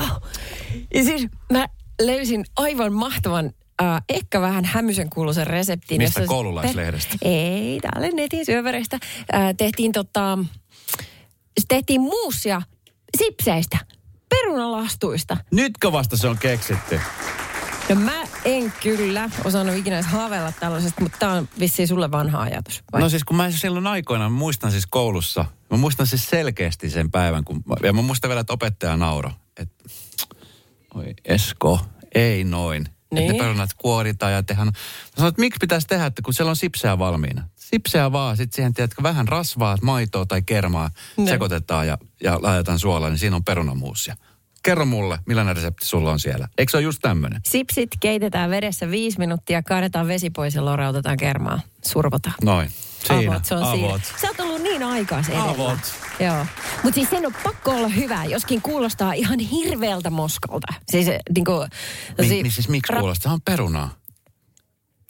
ja 0.95 1.05
siis 1.05 1.27
mä 1.53 1.67
löysin 2.03 2.45
aivan 2.57 2.93
mahtavan, 2.93 3.51
äh, 3.83 4.03
ehkä 4.09 4.41
vähän 4.41 4.65
hämyisen 4.65 5.11
kuuluisen 5.11 5.47
reseptin. 5.47 5.99
Mistä 5.99 6.21
jossa- 6.21 6.29
koululaislehdestä? 6.29 7.17
Ei, 7.23 7.81
täällä 7.81 8.09
netin 8.15 8.47
syövereistä. 8.47 8.99
Äh, 9.35 9.55
tehtiin 9.57 9.93
tota, 9.93 10.39
tehtiin 11.69 12.01
muussia 12.01 12.63
sipseistä, 13.19 13.79
perunalastuista. 14.29 15.37
Nytkö 15.51 15.93
vasta 15.93 16.17
se 16.17 16.29
on 16.29 16.39
keksitty? 16.39 17.01
No 17.89 17.95
mä 17.95 18.23
en 18.45 18.73
kyllä 18.83 19.31
osannut 19.45 19.77
ikinä 19.77 19.97
edes 19.97 20.07
haaveilla 20.07 20.53
tällaisesta, 20.61 21.01
mutta 21.01 21.19
tää 21.19 21.33
on 21.33 21.49
vissiin 21.59 21.89
sulle 21.89 22.11
vanha 22.11 22.41
ajatus. 22.41 22.83
Vai? 22.93 23.01
No 23.01 23.09
siis 23.09 23.25
kun 23.25 23.37
mä 23.37 23.51
silloin 23.51 23.87
aikoinaan, 23.87 24.33
mä 24.33 24.39
muistan 24.39 24.71
siis 24.71 24.87
koulussa, 24.87 25.45
mä 25.71 25.77
muistan 25.77 26.07
siis 26.07 26.27
selkeästi 26.31 26.91
sen 26.91 27.11
päivän, 27.11 27.45
kun, 27.45 27.63
ja 27.83 27.93
mä 27.93 28.03
muistan 28.03 28.29
vielä, 28.29 28.41
että 28.41 28.53
opettaja 28.53 28.97
nauro, 28.97 29.33
että 29.57 29.85
oi 30.95 31.15
Esko, 31.25 31.81
ei 32.15 32.45
noin. 32.45 32.83
Niin. 32.83 32.91
Että 33.23 33.33
Niin. 33.33 33.33
ne 33.33 33.39
perunat 33.39 33.71
kuoritaan 33.77 34.33
ja 34.33 34.43
tehdään. 34.43 34.67
Mä 34.69 34.73
sanoin, 35.17 35.29
että 35.29 35.41
miksi 35.41 35.59
pitäisi 35.61 35.87
tehdä, 35.87 36.07
että 36.07 36.23
kun 36.23 36.35
siellä 36.35 36.51
on 36.51 36.57
sipseä 36.57 36.99
valmiina. 36.99 37.49
Sipseä 37.57 38.13
vaan, 38.13 38.37
sitten 38.37 38.57
siihen 38.57 38.75
tiedätkö, 38.75 39.03
vähän 39.03 39.29
rasvaa, 39.29 39.77
maitoa 39.83 40.27
tai 40.27 40.43
kermaa 40.43 40.91
Ne. 41.17 41.31
sekoitetaan 41.31 41.87
ja, 41.87 41.99
ja 42.23 42.39
laitetaan 42.43 42.79
suolaan, 42.79 43.13
niin 43.13 43.19
siinä 43.19 43.37
on 43.37 43.45
perunamuusia. 43.45 44.17
Kerro 44.63 44.85
mulle, 44.85 45.19
millainen 45.27 45.57
resepti 45.57 45.87
sulla 45.87 46.11
on 46.11 46.21
siellä. 46.21 46.49
Eikö 46.59 46.71
se 46.71 46.77
ole 46.77 46.85
just 46.85 46.99
tämmöinen? 47.03 47.41
Sipsit 47.49 47.91
keitetään 48.01 48.51
vedessä 48.51 48.91
viisi 48.91 49.19
minuuttia, 49.19 49.63
kaadetaan 49.63 50.09
vesi 50.09 50.31
pois 50.31 50.55
ja 50.55 50.65
lorautetaan 50.65 51.17
kermaa. 51.17 51.61
Survotaan. 51.85 52.35
Noin. 52.43 52.71
Siinä. 53.07 53.33
Avot, 53.33 53.45
se 53.45 53.55
on 53.55 53.77
siinä. 53.77 54.01
Sä 54.21 54.29
oot 54.29 54.41
ollut 54.41 54.63
niin 54.63 54.83
aikaisin 54.83 55.35
edellä. 55.35 55.51
Avot. 55.51 55.79
Joo. 56.21 56.47
Mutta 56.83 56.95
siis 56.95 57.11
sen 57.11 57.27
on 57.27 57.35
pakko 57.43 57.71
olla 57.71 57.89
hyvä, 57.89 58.25
joskin 58.25 58.63
kuulostaa 58.63 59.13
ihan 59.13 59.39
hirveältä 59.39 60.11
moskalta. 60.11 60.73
Siis 60.91 61.07
niin 61.35 61.45
kuin, 61.45 61.69
Mi- 62.19 62.29
niin 62.29 62.53
siis 62.53 62.69
miksi 62.69 62.93
kuulostaa? 62.93 63.31
Se 63.31 63.35
on 63.35 63.41
perunaa. 63.45 63.95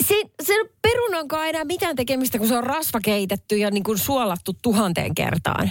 Se, 0.07 0.15
se 0.43 0.55
perunankaan 0.83 1.49
enää 1.49 1.65
mitään 1.65 1.97
tekemistä, 1.97 2.39
kun 2.39 2.49
se 2.49 2.57
on 2.57 2.65
rasva 2.65 3.01
keitetty 3.01 3.57
ja 3.57 3.71
niin 3.71 3.85
kuin 3.85 3.99
suolattu 3.99 4.53
tuhanteen 4.63 5.15
kertaan. 5.15 5.71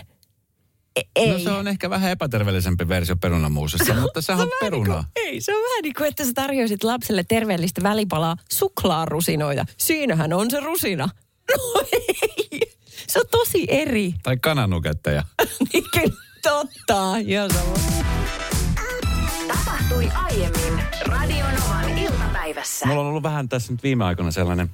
Ei. 1.16 1.32
No 1.32 1.40
se 1.40 1.52
on 1.52 1.68
ehkä 1.68 1.90
vähän 1.90 2.12
epäterveellisempi 2.12 2.88
versio 2.88 3.16
perunamuusista, 3.16 3.94
mutta 4.02 4.22
sehän 4.22 4.42
on 4.42 4.50
peruna. 4.62 4.94
Niin 4.96 5.06
kuin, 5.14 5.26
ei, 5.26 5.42
se 5.42 5.56
on 5.56 5.64
vähän 5.64 5.82
niin 5.84 5.94
kuin, 5.98 6.08
että 6.08 6.26
sä 6.26 6.32
tarjoisit 6.36 6.84
lapselle 6.84 7.24
terveellistä 7.24 7.84
välipalaa 7.84 8.36
suklaarusinoita. 8.52 9.66
Siinähän 9.78 10.34
on 10.34 10.52
se 10.52 10.60
rusina. 10.60 11.10
No 11.58 11.84
ei. 11.92 12.60
Se 13.08 13.20
on 13.20 13.26
tosi 13.32 13.66
eri. 13.68 14.14
Tai 14.24 14.38
kananuketteja. 14.38 15.24
niin 15.74 15.84
kyllä, 15.94 16.14
totta. 16.42 17.20
Joo, 17.26 17.50
se 17.50 17.60
on. 17.60 17.80
Tapahtui 19.48 20.10
aiemmin 20.14 20.84
Radionovan 21.06 21.98
iltapäivässä. 21.98 22.86
Mulla 22.86 23.02
on 23.02 23.08
ollut 23.08 23.24
vähän 23.24 23.50
tässä 23.50 23.74
nyt 23.74 23.84
viime 23.84 24.06
aikoina 24.06 24.32
sellainen, 24.32 24.70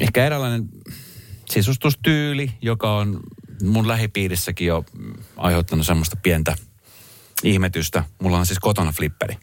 ehkä 0.00 0.26
eräänlainen 0.26 0.68
sisustustyyli, 1.50 2.50
joka 2.62 2.96
on 2.96 3.20
mun 3.62 3.88
lähipiirissäkin 3.88 4.66
jo 4.66 4.84
aiheuttanut 5.36 5.86
semmoista 5.86 6.16
pientä 6.16 6.56
ihmetystä. 7.42 8.04
Mulla 8.22 8.38
on 8.38 8.46
siis 8.46 8.58
kotona 8.58 8.92
flipperi. 8.92 9.36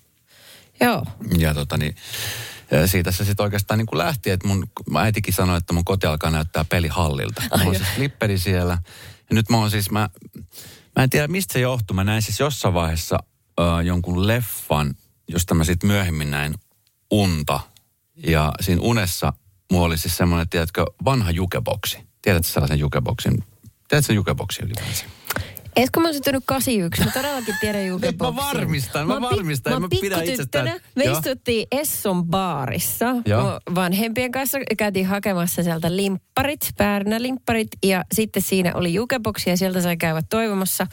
Joo. 0.80 1.06
Ja 1.38 1.54
tota 1.54 1.78
niin, 1.78 1.96
siitä 2.86 3.12
se 3.12 3.26
sitten 3.26 3.44
oikeastaan 3.44 3.78
niin 3.78 3.86
kuin 3.86 3.98
lähti, 3.98 4.30
että 4.30 4.48
mun 4.48 4.68
äitikin 4.98 5.34
sanoi, 5.34 5.58
että 5.58 5.74
mun 5.74 5.86
koti 5.86 6.08
alkaa 6.08 6.32
näyttää 6.32 6.66
pelihallilta. 6.66 7.42
Mulla 7.58 7.70
on 7.70 7.76
siis 7.76 7.90
flipperi 7.96 8.38
siellä. 8.38 8.78
Ja 9.30 9.36
nyt 9.36 9.50
mä 9.50 9.58
oon 9.58 9.72
siis, 9.72 9.92
mä, 9.92 10.10
mä 10.96 11.04
en 11.04 11.10
tiedä 11.10 11.28
mistä 11.28 11.54
se 11.54 11.60
johtuu. 11.60 11.96
Mä 11.96 12.04
näin 12.04 12.22
siis 12.22 12.40
jossain 12.40 12.74
vaiheessa 12.74 13.20
äh, 13.60 13.86
jonkun 13.86 14.28
leffan, 14.28 14.96
josta 15.28 15.56
mä 15.56 15.64
sitten 15.64 15.88
myöhemmin 15.88 16.32
näin 16.32 16.56
unta. 17.12 17.60
Ja 18.28 18.52
siinä 18.62 18.82
unessa 18.82 19.34
mulla 19.72 19.86
oli 19.86 19.98
siis 19.98 20.18
semmoinen, 20.18 20.50
tiedätkö, 20.50 20.86
vanha 21.06 21.32
jukeboksi. 21.32 21.98
Tiedätkö 22.22 22.48
sellaisen 22.48 22.80
jukeboksin? 22.80 23.44
Tiedätkö 23.88 24.08
sen 24.08 24.16
jukeboksi 24.16 24.64
ylipäänsä? 24.64 25.06
Esko 25.76 26.00
mä 26.00 26.08
oon 26.08 26.14
syntynyt 26.14 26.44
81. 26.46 27.04
Mä 27.06 27.12
todellakin 27.12 27.56
tiedän 27.62 27.86
Jukeboksin. 27.92 28.36
Mä 28.36 28.42
varmistan, 28.48 29.08
mä 29.08 29.14
oon 29.14 29.22
varmistan, 29.22 29.74
Mä, 29.74 29.80
mä 29.80 29.88
pidä 29.90 30.00
pikkutyttönä. 30.02 30.32
itsestään- 30.34 30.80
Me 30.96 31.04
Joo. 31.04 31.18
istuttiin 31.18 31.68
Esson 31.72 32.26
baarissa. 32.26 33.06
Joo. 33.26 33.60
Vanhempien 33.76 34.32
kanssa 34.32 34.58
käytiin 34.78 35.06
hakemassa 35.06 35.64
sieltä 35.64 35.96
limpparit, 35.96 36.60
Päärnä-limpparit. 36.78 37.68
Ja 37.84 38.04
sitten 38.16 38.42
siinä 38.44 38.72
oli 38.76 38.94
Jukeboksi 38.94 39.50
ja 39.50 39.58
sieltä 39.58 39.82
sai 39.82 39.98
käydä 39.98 40.22
toivomassa. 40.30 40.88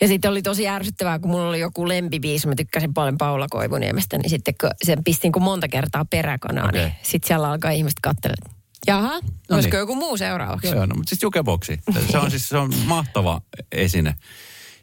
Ja 0.00 0.08
sitten 0.08 0.30
oli 0.30 0.42
tosi 0.42 0.68
ärsyttävää, 0.68 1.18
kun 1.18 1.30
mulla 1.30 1.48
oli 1.48 1.60
joku 1.60 1.88
lempibiisi, 1.88 2.48
mä 2.48 2.54
tykkäsin 2.54 2.94
paljon 2.94 3.18
Paula 3.18 3.46
Koivuniemestä, 3.50 4.18
niin 4.18 4.30
sitten 4.30 4.54
kun 4.60 4.70
sen 4.84 5.04
pistin 5.04 5.32
kun 5.32 5.42
monta 5.42 5.68
kertaa 5.68 6.04
peräkanaa, 6.04 6.68
Okei. 6.68 6.80
niin 6.80 6.92
sitten 7.02 7.26
siellä 7.28 7.50
alkaa 7.50 7.70
ihmiset 7.70 8.00
katsella, 8.02 8.34
että 8.42 8.55
jaha, 8.86 9.20
no 9.48 9.56
olisiko 9.56 9.76
niin. 9.76 9.80
joku 9.80 9.94
muu 9.94 10.16
seuraavaksi? 10.16 10.66
Joo, 10.66 10.86
no, 10.86 10.94
mutta 10.94 11.08
siis 11.08 11.22
jukeboksi. 11.22 11.80
Se 12.10 12.18
on 12.18 12.30
siis 12.30 12.48
se 12.48 12.56
on 12.56 12.72
mahtava 12.84 13.40
esine. 13.72 14.14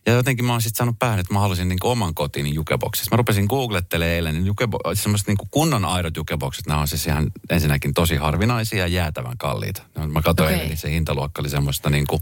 Ja 0.05 0.13
jotenkin 0.13 0.45
mä 0.45 0.51
oon 0.51 0.61
sitten 0.61 0.77
saanut 0.77 0.99
päähän, 0.99 1.19
että 1.19 1.33
mä 1.33 1.39
haluaisin 1.39 1.69
niinku 1.69 1.89
oman 1.89 2.13
kotiin 2.13 2.53
jukeboksissa. 2.53 3.11
Mä 3.11 3.17
rupesin 3.17 3.45
googlettelemaan 3.49 4.15
eilen, 4.15 4.33
niin 4.33 4.45
jukebo- 4.45 4.95
semmoiset 4.95 5.27
niinku 5.27 5.47
kunnon 5.51 5.85
aidot 5.85 6.17
jukeboksit, 6.17 6.67
nämä 6.67 6.79
on 6.81 6.87
siis 6.87 7.07
ihan 7.07 7.31
ensinnäkin 7.49 7.93
tosi 7.93 8.15
harvinaisia 8.15 8.79
ja 8.79 8.87
jäätävän 8.87 9.37
kalliita. 9.37 9.81
Mä 10.07 10.21
katsoin 10.21 10.47
Okei. 10.47 10.53
eilen, 10.53 10.67
niin 10.69 10.77
se 10.77 10.91
hintaluokka 10.91 11.41
oli 11.41 11.49
semmoista 11.49 11.89
niinku, 11.89 12.21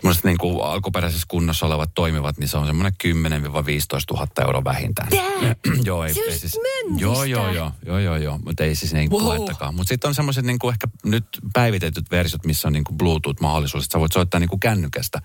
semmoista 0.00 0.28
niinku 0.28 0.60
alkuperäisessä 0.60 1.26
kunnossa 1.28 1.66
olevat 1.66 1.90
toimivat, 1.94 2.38
niin 2.38 2.48
se 2.48 2.56
on 2.58 2.66
semmoinen 2.66 2.92
10 2.98 3.42
15 3.66 4.14
000 4.14 4.26
euroa 4.40 4.64
vähintään. 4.64 5.08
Tää? 5.08 5.56
joo, 5.84 6.04
ei, 6.04 6.14
Se 6.14 6.20
ei 6.20 6.38
siis, 6.38 6.58
joo, 6.96 7.24
joo, 7.24 7.52
joo, 7.52 7.72
joo, 7.86 7.98
joo, 7.98 8.16
joo, 8.16 8.38
mutta 8.44 8.64
ei 8.64 8.74
siis 8.74 8.92
niin 8.92 9.10
Wow. 9.10 9.22
puhettakaan. 9.22 9.74
Mutta 9.74 9.88
sitten 9.88 10.08
on 10.08 10.14
semmoiset 10.14 10.44
niinku 10.44 10.68
ehkä 10.70 10.88
nyt 11.04 11.24
päivitetyt 11.52 12.10
versiot, 12.10 12.44
missä 12.44 12.68
on 12.68 12.72
niinku 12.72 12.92
Bluetooth-mahdollisuus, 12.92 13.84
että 13.84 13.92
sä 13.92 14.00
voit 14.00 14.12
soittaa 14.12 14.40
niinku 14.40 14.58
kännykästä. 14.58 15.22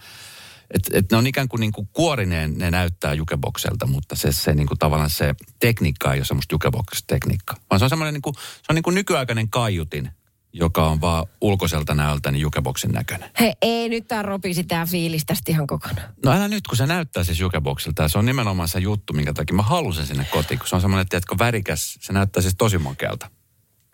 Et, 0.74 0.89
et 0.94 1.12
ne 1.12 1.18
on 1.18 1.27
ikään 1.27 1.48
kuin 1.48 1.60
niinku 1.60 1.88
kuorineen, 1.94 2.58
ne 2.58 2.72
näyttää 2.72 3.13
jukebokselta, 3.13 3.86
mutta 3.88 4.15
se, 4.15 4.32
se 4.32 4.53
niinku 4.53 4.75
tavallaan 4.75 5.10
se 5.10 5.36
tekniikka 5.60 6.13
ei 6.13 6.20
ole 6.20 6.25
semmoista 6.25 6.56
jukebox-tekniikkaa. 6.56 7.58
Vaan 7.70 7.80
se 7.80 7.86
on 7.86 7.89
semmoinen 7.89 8.13
niinku, 8.13 8.34
se 8.36 8.65
on 8.70 8.75
niinku 8.75 8.92
nykyaikainen 8.92 9.50
kaiutin, 9.50 10.10
joka 10.53 10.88
on 10.88 11.01
vaan 11.01 11.25
ulkoiselta 11.41 11.93
näöltä 11.93 12.31
niin 12.31 12.41
jukeboksin 12.41 12.91
näköinen. 12.91 13.29
Hei, 13.39 13.53
ei 13.62 13.89
nyt 13.89 14.07
tää 14.07 14.22
ropisi 14.22 14.63
tää 14.63 14.86
fiilis 14.86 15.25
tästä 15.25 15.51
ihan 15.51 15.67
kokonaan. 15.67 16.13
No 16.25 16.31
älä 16.31 16.48
nyt, 16.48 16.67
kun 16.67 16.77
se 16.77 16.86
näyttää 16.86 17.24
siis 17.24 17.39
jukeboksilta. 17.39 18.07
Se 18.07 18.17
on 18.17 18.25
nimenomaan 18.25 18.67
se 18.67 18.79
juttu, 18.79 19.13
minkä 19.13 19.33
takia 19.33 19.55
mä 19.55 19.63
haluan 19.63 19.93
sen 19.93 20.07
sinne 20.07 20.25
kotiin. 20.31 20.60
Kun 20.60 20.67
se 20.67 20.75
on 20.75 20.81
semmoinen, 20.81 21.10
tiedätkö, 21.10 21.36
värikäs. 21.39 21.98
Se 22.01 22.13
näyttää 22.13 22.41
siis 22.41 22.55
tosi 22.57 22.77
makealta. 22.77 23.29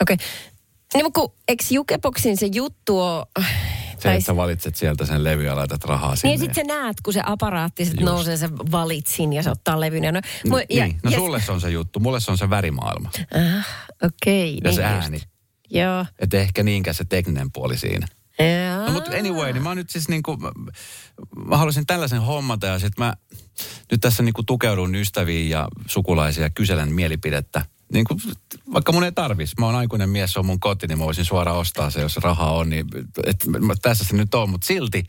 Okei. 0.02 0.14
Okay. 0.14 0.28
Niin 0.94 1.14
kun, 1.14 1.34
eikö 1.48 1.64
Jukeboksin 1.72 2.38
se 2.38 2.50
juttu 2.54 3.00
on... 3.00 3.26
Se, 4.00 4.14
että 4.14 4.26
sä 4.26 4.36
valitset 4.36 4.76
sieltä 4.76 5.06
sen 5.06 5.24
levy 5.24 5.46
ja 5.46 5.56
laitat 5.56 5.84
rahaa 5.84 6.16
sinne. 6.16 6.36
Niin 6.36 6.42
ja 6.42 6.46
sit 6.46 6.56
sä 6.56 6.74
näet, 6.74 6.98
kun 7.04 7.14
se 7.14 7.22
aparaatti 7.26 7.86
sit 7.86 7.94
Just. 7.94 8.06
nousee, 8.06 8.38
se 8.38 8.50
valitsin 8.52 9.34
ja 9.34 9.44
se 9.44 9.50
ottaa 9.50 9.80
levyn. 9.80 10.04
Ja 10.04 10.12
no, 10.12 10.20
mu- 10.48 10.66
ja, 10.70 10.86
niin, 10.86 11.00
no 11.04 11.12
ja, 11.12 11.18
sulle 11.18 11.42
se 11.42 11.52
on 11.52 11.62
se 11.62 11.70
juttu. 11.70 12.00
Mulle 12.00 12.20
se 12.20 12.32
on 12.32 12.38
se 12.38 12.50
värimaailma. 12.50 13.10
Ah, 13.58 13.68
okei. 14.04 14.56
Ja 14.56 14.62
niin 14.64 14.76
se 14.76 14.82
just. 14.82 15.04
ääni. 15.04 15.22
Joo. 15.70 16.06
Että 16.20 16.38
ehkä 16.38 16.64
niinkään 16.64 16.96
se 16.96 17.06
tekninen 17.06 17.52
puoli 17.52 17.78
siinä. 17.78 18.08
Jaa. 18.40 18.86
No 18.86 18.92
mutta 18.92 19.12
anyway, 19.12 19.54
niin 19.54 19.64
mä 19.64 19.76
nyt 19.76 19.90
siis 19.90 20.10
niinku, 20.10 20.38
mä, 20.38 20.52
mä 21.46 21.58
haluaisin 21.58 21.86
tällaisen 21.86 22.22
hommata 22.22 22.68
ja 22.68 22.80
sit 22.80 22.98
mä 22.98 23.14
nyt 23.92 24.02
tässä 24.02 24.24
niinku 24.24 24.44
tukeudun 24.44 24.96
ystäviin 24.96 25.50
ja 25.50 25.68
sukulaisia 25.88 26.44
ja 26.44 26.50
kyselen 26.50 26.94
mielipidettä. 26.94 27.66
Niin 27.94 28.06
kuin, 28.06 28.20
vaikka 28.74 28.92
mun 28.92 29.04
ei 29.04 29.12
tarvis. 29.12 29.58
Mä 29.58 29.66
oon 29.66 29.76
aikuinen 29.76 30.10
mies, 30.10 30.34
se 30.34 30.40
on 30.40 30.46
mun 30.46 30.60
koti, 30.60 30.88
niin 30.88 30.98
mä 30.98 31.06
voisin 31.06 31.26
suoraan 31.26 31.58
ostaa 31.58 31.90
se, 31.90 32.02
jos 32.02 32.18
rahaa 32.18 32.54
on. 32.54 32.70
Niin, 32.70 32.86
et, 33.26 33.46
mä, 33.48 33.74
tässä 33.82 34.06
se 34.06 34.16
nyt 34.16 34.34
on, 34.34 34.50
mutta 34.50 34.68
silti. 34.68 35.04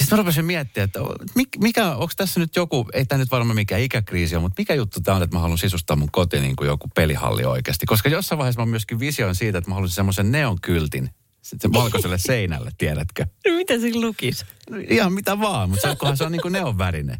Sitten 0.00 0.16
mä 0.16 0.22
rupesin 0.22 0.44
miettimään, 0.44 0.84
että 0.84 1.00
mik- 1.38 1.60
mikä, 1.62 1.90
onko 1.90 2.12
tässä 2.16 2.40
nyt 2.40 2.56
joku, 2.56 2.86
ei 2.92 3.04
tämä 3.04 3.18
nyt 3.18 3.30
varmaan 3.30 3.54
mikään 3.54 3.80
ikäkriisi 3.80 4.36
on, 4.36 4.42
mutta 4.42 4.60
mikä 4.60 4.74
juttu 4.74 5.00
tämä 5.00 5.16
on, 5.16 5.22
että 5.22 5.36
mä 5.36 5.40
haluan 5.40 5.58
sisustaa 5.58 5.96
mun 5.96 6.10
koti 6.12 6.40
niin 6.40 6.56
kuin 6.56 6.66
joku 6.68 6.88
pelihalli 6.94 7.44
oikeasti. 7.44 7.86
Koska 7.86 8.08
jossain 8.08 8.38
vaiheessa 8.38 8.60
mä 8.60 8.66
myöskin 8.66 8.98
visioin 8.98 9.34
siitä, 9.34 9.58
että 9.58 9.70
mä 9.70 9.74
haluaisin 9.74 9.94
semmoisen 9.94 10.32
neonkyltin 10.32 11.10
sitten 11.42 11.72
valkoiselle 11.72 12.18
seinälle, 12.18 12.70
tiedätkö? 12.78 13.26
No, 13.46 13.56
mitä 13.56 13.78
siinä 13.78 14.00
lukisi? 14.00 14.44
No, 14.70 14.76
Ihan 14.88 15.12
mitä 15.12 15.40
vaan, 15.40 15.70
mutta 15.70 15.82
se, 15.82 15.90
onkohan 15.90 16.16
se 16.16 16.24
on 16.24 16.32
niin 16.32 16.42
kuin 16.42 16.52
neonvärinen. 16.52 17.16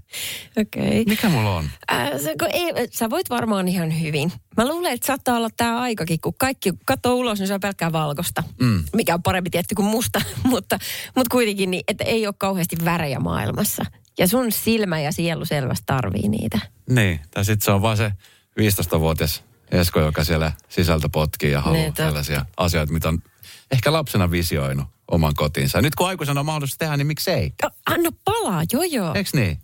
Okei. 0.57 0.83
Okay. 0.83 1.05
Mikä 1.07 1.29
mulla 1.29 1.57
on? 1.57 1.71
Äh, 1.93 2.11
se, 2.23 2.35
kun 2.39 2.49
ei, 2.53 2.89
sä 2.91 3.11
voit 3.11 3.31
varmaan 3.31 3.69
ihan 3.69 4.01
hyvin. 4.01 4.33
Mä 4.57 4.69
luulen, 4.69 4.93
että 4.93 5.07
saattaa 5.07 5.37
olla 5.37 5.49
tämä 5.57 5.81
aikakin, 5.81 6.21
kun 6.21 6.35
kaikki 6.39 6.73
katsoo 6.87 7.15
ulos, 7.15 7.39
niin 7.39 7.47
se 7.49 7.55
on 7.55 7.61
pelkkää 7.61 7.93
valkosta. 7.93 8.43
Mm. 8.61 8.85
Mikä 8.95 9.15
on 9.15 9.23
parempi 9.23 9.51
tietty 9.51 9.75
kuin 9.75 9.87
musta, 9.87 10.21
mutta, 10.51 10.79
mutta 11.17 11.31
kuitenkin 11.31 11.71
niin, 11.71 11.85
että 11.89 12.05
ei 12.05 12.27
ole 12.27 12.35
kauheasti 12.39 12.77
värejä 12.85 13.19
maailmassa. 13.19 13.85
Ja 14.19 14.27
sun 14.27 14.53
silmä 14.53 15.01
ja 15.01 15.13
sielu 15.13 15.45
selvästi 15.45 15.85
tarvii 15.87 16.29
niitä. 16.29 16.59
Niin, 16.89 17.21
tai 17.31 17.45
sitten 17.45 17.65
se 17.65 17.71
on 17.71 17.83
vaan 17.83 17.97
se 17.97 18.13
15-vuotias 18.61 19.45
Esko, 19.71 20.01
joka 20.01 20.25
siellä 20.25 20.53
sisältä 20.69 21.09
potkii 21.09 21.51
ja 21.51 21.61
haluaa 21.61 21.83
Niin, 21.83 21.93
sellaisia 21.97 22.47
asioita, 22.57 22.93
mitä 22.93 23.09
on 23.09 23.23
ehkä 23.71 23.93
lapsena 23.93 24.31
visioinut 24.31 24.87
oman 25.11 25.35
kotiinsa. 25.35 25.79
Ja 25.79 25.83
Nyt 25.83 25.95
kun 25.95 26.09
aikuisena 26.09 26.41
on 26.41 26.47
mahdollisuus 26.47 26.79
tehdä, 26.79 26.97
niin 26.97 27.07
miksei? 27.07 27.53
Jo, 27.63 27.71
anna 27.87 28.11
palaa, 28.25 28.63
joo 28.73 28.83
joo. 28.83 29.15
Eiks 29.15 29.35
niin? 29.35 29.59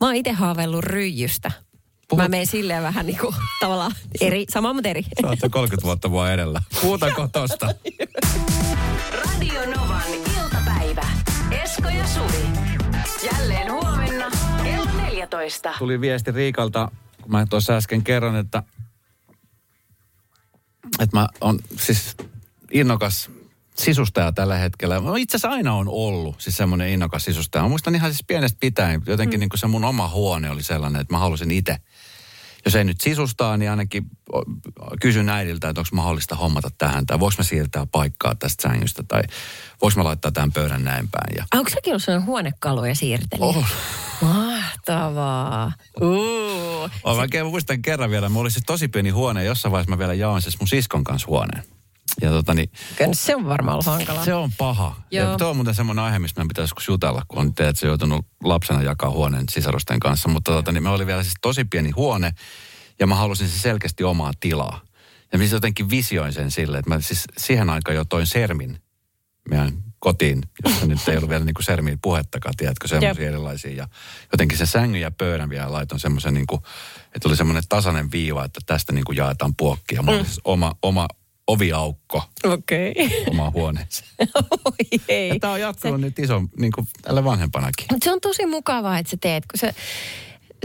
Mä 0.00 0.06
oon 0.06 0.14
itse 0.16 0.32
haaveillut 0.32 0.84
ryijystä. 0.84 1.52
Puhut- 2.08 2.22
Mä 2.22 2.28
menen 2.28 2.46
silleen 2.46 2.82
vähän 2.82 3.06
niin 3.06 3.18
kuin 3.18 3.34
tavallaan 3.60 3.92
eri, 4.20 4.46
sama 4.50 4.72
mutta 4.72 4.88
eri. 4.88 5.02
Sä 5.02 5.28
oot 5.28 5.38
jo 5.42 5.50
30 5.50 5.84
vuotta 5.86 6.08
mua 6.08 6.30
edellä. 6.32 6.62
Puhutaanko 6.80 7.28
tosta? 7.28 7.66
Radio 9.24 9.66
Novan 9.76 10.02
iltapäivä. 10.42 11.06
Esko 11.50 11.88
ja 11.88 12.06
Suvi. 12.06 12.44
Jälleen 13.32 13.72
huomenna 13.72 14.30
kello 14.62 14.90
14. 14.96 15.74
Tuli 15.78 16.00
viesti 16.00 16.30
Riikalta, 16.30 16.90
kun 17.22 17.30
mä 17.32 17.46
tuossa 17.46 17.76
äsken 17.76 18.04
kerron, 18.04 18.36
että, 18.36 18.62
että 21.00 21.16
mä 21.16 21.28
on 21.40 21.58
siis 21.76 22.16
innokas 22.70 23.30
sisustaja 23.78 24.32
tällä 24.32 24.56
hetkellä. 24.56 25.00
No 25.00 25.14
itse 25.14 25.36
asiassa 25.36 25.56
aina 25.56 25.74
on 25.74 25.88
ollut 25.88 26.40
siis 26.40 26.56
semmoinen 26.56 26.88
innokas 26.88 27.24
sisustaja. 27.24 27.62
Mä 27.62 27.68
muistan 27.68 27.94
ihan 27.94 28.12
siis 28.12 28.24
pienestä 28.26 28.58
pitäen, 28.60 29.02
jotenkin 29.06 29.38
mm. 29.38 29.40
niin 29.40 29.48
kuin 29.48 29.58
se 29.58 29.66
mun 29.66 29.84
oma 29.84 30.08
huone 30.08 30.50
oli 30.50 30.62
sellainen, 30.62 31.00
että 31.00 31.14
mä 31.14 31.18
halusin 31.18 31.50
itse, 31.50 31.76
jos 32.64 32.74
ei 32.74 32.84
nyt 32.84 33.00
sisustaa, 33.00 33.56
niin 33.56 33.70
ainakin 33.70 34.04
kysyn 35.00 35.28
äidiltä, 35.28 35.68
että 35.68 35.80
onko 35.80 35.88
mahdollista 35.92 36.34
hommata 36.34 36.70
tähän, 36.78 37.06
tai 37.06 37.20
voiko 37.20 37.34
mä 37.38 37.44
siirtää 37.44 37.86
paikkaa 37.86 38.34
tästä 38.34 38.62
sängystä, 38.62 39.02
tai 39.02 39.22
voiko 39.82 39.96
mä 39.96 40.04
laittaa 40.04 40.32
tämän 40.32 40.52
pöydän 40.52 40.84
näin 40.84 41.08
päin. 41.08 41.36
Ja 41.36 41.44
Onko 41.54 41.70
säkin 41.70 41.92
ollut 41.92 42.02
sellainen 42.02 42.26
huonekalu 42.26 42.84
ja 42.84 42.94
siirtelijä? 42.94 43.46
Oh. 43.46 43.66
Mahtavaa. 44.20 45.72
Uh. 46.00 46.90
Mä 47.04 47.10
oikein 47.10 47.46
muistan 47.46 47.82
kerran 47.82 48.10
vielä, 48.10 48.28
mulla 48.28 48.40
oli 48.40 48.50
siis 48.50 48.64
tosi 48.66 48.88
pieni 48.88 49.10
huone, 49.10 49.44
jossain 49.44 49.72
vaiheessa 49.72 49.90
mä 49.90 49.98
vielä 49.98 50.14
jaoin 50.14 50.42
siis 50.42 50.60
mun 50.60 50.68
siskon 50.68 51.04
kanssa 51.04 51.28
huoneen. 51.28 51.77
Ja 52.22 52.30
tota 52.30 52.54
niin, 52.54 52.70
Kyllä 52.96 53.14
Se 53.14 53.36
on 53.36 53.48
varmaan 53.48 53.74
ollut 53.74 53.86
hankalaa. 53.86 54.24
se 54.24 54.34
on 54.34 54.50
paha. 54.58 54.96
Joo. 55.10 55.30
Ja 55.30 55.36
tuo 55.36 55.50
on 55.50 55.56
muuten 55.56 55.74
semmoinen 55.74 56.04
aihe, 56.04 56.18
mistä 56.18 56.38
meidän 56.38 56.48
pitäisi 56.48 56.62
joskus 56.62 56.88
jutella, 56.88 57.22
kun 57.28 57.38
on 57.38 57.54
teet, 57.54 57.78
se 57.78 57.86
joutunut 57.86 58.26
lapsena 58.44 58.82
jakaa 58.82 59.10
huoneen 59.10 59.44
sisarusten 59.50 60.00
kanssa. 60.00 60.28
Mutta 60.28 60.52
tota, 60.52 60.72
niin 60.72 60.82
me 60.82 60.88
oli 60.88 61.06
vielä 61.06 61.22
siis 61.22 61.34
tosi 61.40 61.64
pieni 61.64 61.90
huone, 61.90 62.32
ja 62.98 63.06
mä 63.06 63.14
halusin 63.14 63.48
siis 63.48 63.62
selkeästi 63.62 64.04
omaa 64.04 64.32
tilaa. 64.40 64.80
Ja 65.32 65.38
mä 65.38 65.42
siis 65.42 65.52
jotenkin 65.52 65.90
visioin 65.90 66.32
sen 66.32 66.50
sille, 66.50 66.78
että 66.78 66.90
mä 66.90 67.00
siis 67.00 67.24
siihen 67.38 67.70
aikaan 67.70 67.96
jo 67.96 68.04
toin 68.04 68.26
sermin 68.26 68.78
meidän 69.50 69.72
kotiin, 69.98 70.42
jossa 70.64 70.86
nyt 70.86 71.08
ei 71.08 71.16
ollut 71.16 71.30
vielä 71.30 71.44
niin 71.44 71.54
kuin 71.54 71.64
sermiin 71.64 71.98
puhettakaan, 72.02 72.54
tiedätkö, 72.56 72.88
semmoisia 72.88 73.28
erilaisia. 73.28 73.72
Ja 73.72 73.88
jotenkin 74.32 74.58
se 74.58 74.66
sängyn 74.66 75.00
ja 75.00 75.10
pöydän 75.10 75.50
vielä 75.50 75.72
laitoin 75.72 76.00
semmoisen, 76.00 76.34
niin 76.34 76.46
kuin, 76.46 76.62
että 77.14 77.28
oli 77.28 77.36
semmoinen 77.36 77.62
tasainen 77.68 78.12
viiva, 78.12 78.44
että 78.44 78.60
tästä 78.66 78.92
niin 78.92 79.04
kuin 79.04 79.16
jaetaan 79.16 79.54
puokkia. 79.56 80.02
Mulla 80.02 80.18
mm. 80.18 80.24
siis 80.24 80.40
oma, 80.44 80.74
oma 80.82 81.08
oviaukko 81.48 82.22
Okei. 82.44 82.90
Okay. 82.90 83.24
omaan 83.30 83.52
huoneeseen. 83.52 84.10
Oi 84.64 85.00
ei. 85.08 85.28
Ja 85.28 85.36
tämä 85.40 85.52
on 85.52 85.60
jatkunut 85.60 86.00
nyt 86.00 86.18
iso, 86.18 86.42
niin 86.58 86.72
kuin 86.72 86.88
tälle 87.02 87.24
vanhempanakin. 87.24 87.86
Mutta 87.92 88.04
se 88.04 88.12
on 88.12 88.20
tosi 88.20 88.46
mukavaa, 88.46 88.98
että 88.98 89.10
sä 89.10 89.16
teet, 89.20 89.44
kun 89.52 89.58
se, 89.58 89.74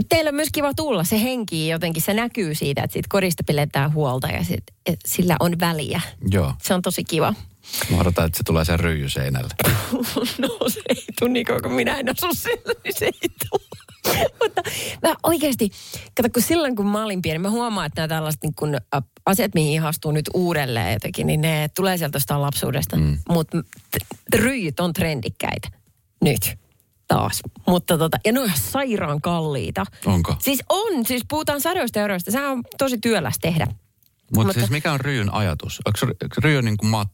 teillä 0.08 0.28
on 0.28 0.34
myös 0.34 0.48
kiva 0.52 0.74
tulla. 0.74 1.04
Se 1.04 1.22
henki 1.22 1.68
jotenkin, 1.68 2.02
se 2.02 2.14
näkyy 2.14 2.54
siitä, 2.54 2.82
että 2.82 2.92
siitä 2.92 3.08
kodista 3.10 3.44
pidetään 3.46 3.94
huolta 3.94 4.28
ja 4.28 4.44
sit, 4.44 4.64
sillä 5.06 5.36
on 5.40 5.60
väliä. 5.60 6.00
Joo. 6.30 6.52
Se 6.62 6.74
on 6.74 6.82
tosi 6.82 7.04
kiva. 7.04 7.34
Mä 7.90 7.96
odotan, 8.00 8.26
että 8.26 8.36
se 8.36 8.42
tulee 8.44 8.64
sen 8.64 8.80
ryijyseinälle. 8.80 9.54
No 10.38 10.68
se 10.68 10.80
ei 10.88 11.04
tule 11.18 11.30
niin 11.30 11.46
kauan, 11.46 11.62
kun 11.62 11.72
minä 11.72 11.98
en 11.98 12.08
asu 12.08 12.34
sillä, 12.34 12.74
niin 12.84 12.94
se 12.98 13.04
ei 13.04 13.28
tule. 13.50 13.64
Mutta 14.42 14.62
mä 15.02 15.14
oikeasti, 15.22 15.70
kato 16.16 16.28
kun 16.32 16.42
silloin 16.42 16.76
kun 16.76 16.86
mä 16.86 17.04
olin 17.04 17.22
pieni, 17.22 17.38
mä 17.38 17.50
huomaan, 17.50 17.86
että 17.86 18.00
nämä 18.00 18.08
tällaiset 18.08 18.42
niin 18.42 18.54
kun, 18.54 18.74
ä, 18.74 19.02
asiat, 19.26 19.54
mihin 19.54 19.72
ihastuu 19.72 20.12
nyt 20.12 20.30
uudelleen 20.34 20.92
jotenkin, 20.92 21.26
niin 21.26 21.40
ne 21.40 21.68
tulee 21.76 21.98
sieltä 21.98 22.16
jostain 22.16 22.42
lapsuudesta. 22.42 22.96
Mm. 22.96 23.18
Mutta 23.28 23.58
ryijyt 24.34 24.80
on 24.80 24.92
trendikkäitä 24.92 25.68
nyt 26.24 26.58
taas. 27.08 27.42
Mutta 27.66 27.98
tota, 27.98 28.16
ja 28.24 28.32
ne 28.32 28.40
on 28.40 28.50
sairaan 28.54 29.20
kalliita. 29.20 29.84
Onko? 30.06 30.36
Siis 30.38 30.62
on, 30.68 31.06
siis 31.06 31.22
puhutaan 31.28 31.60
sadoista 31.60 32.00
euroista. 32.00 32.30
Sehän 32.30 32.50
on 32.50 32.62
tosi 32.78 32.98
työläs 32.98 33.34
tehdä. 33.40 33.66
Mutta 33.66 33.80
Mutta- 34.36 34.52
siis 34.52 34.70
mikä 34.70 34.92
on 34.92 35.00
ryijyn 35.00 35.34
ajatus? 35.34 35.80
Onko 35.86 36.14
ryijy 36.38 36.62
niin 36.62 36.76
kuin 36.76 36.90
matto? 36.90 37.13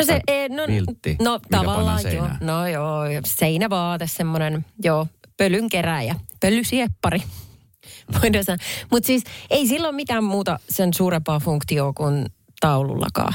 No 0.00 0.06
se, 0.06 0.20
ei, 0.28 0.48
no, 0.48 0.66
viltti, 0.66 1.16
no 1.22 1.40
tavallaan 1.50 2.00
joo. 2.14 2.28
No 2.40 2.66
joo, 2.66 3.04
seinävaate, 3.24 4.06
semmoinen, 4.06 4.64
joo, 4.82 5.06
pölyn 5.36 5.68
keräjä, 5.68 6.14
pölysieppari. 6.40 7.22
Voidaan 8.22 8.44
sanoa. 8.44 8.58
Mutta 8.90 9.06
siis 9.06 9.22
ei 9.50 9.66
sillä 9.66 9.88
ole 9.88 9.96
mitään 9.96 10.24
muuta 10.24 10.58
sen 10.68 10.94
suurempaa 10.94 11.40
funktioa 11.40 11.92
kuin 11.92 12.26
taulullakaan. 12.60 13.34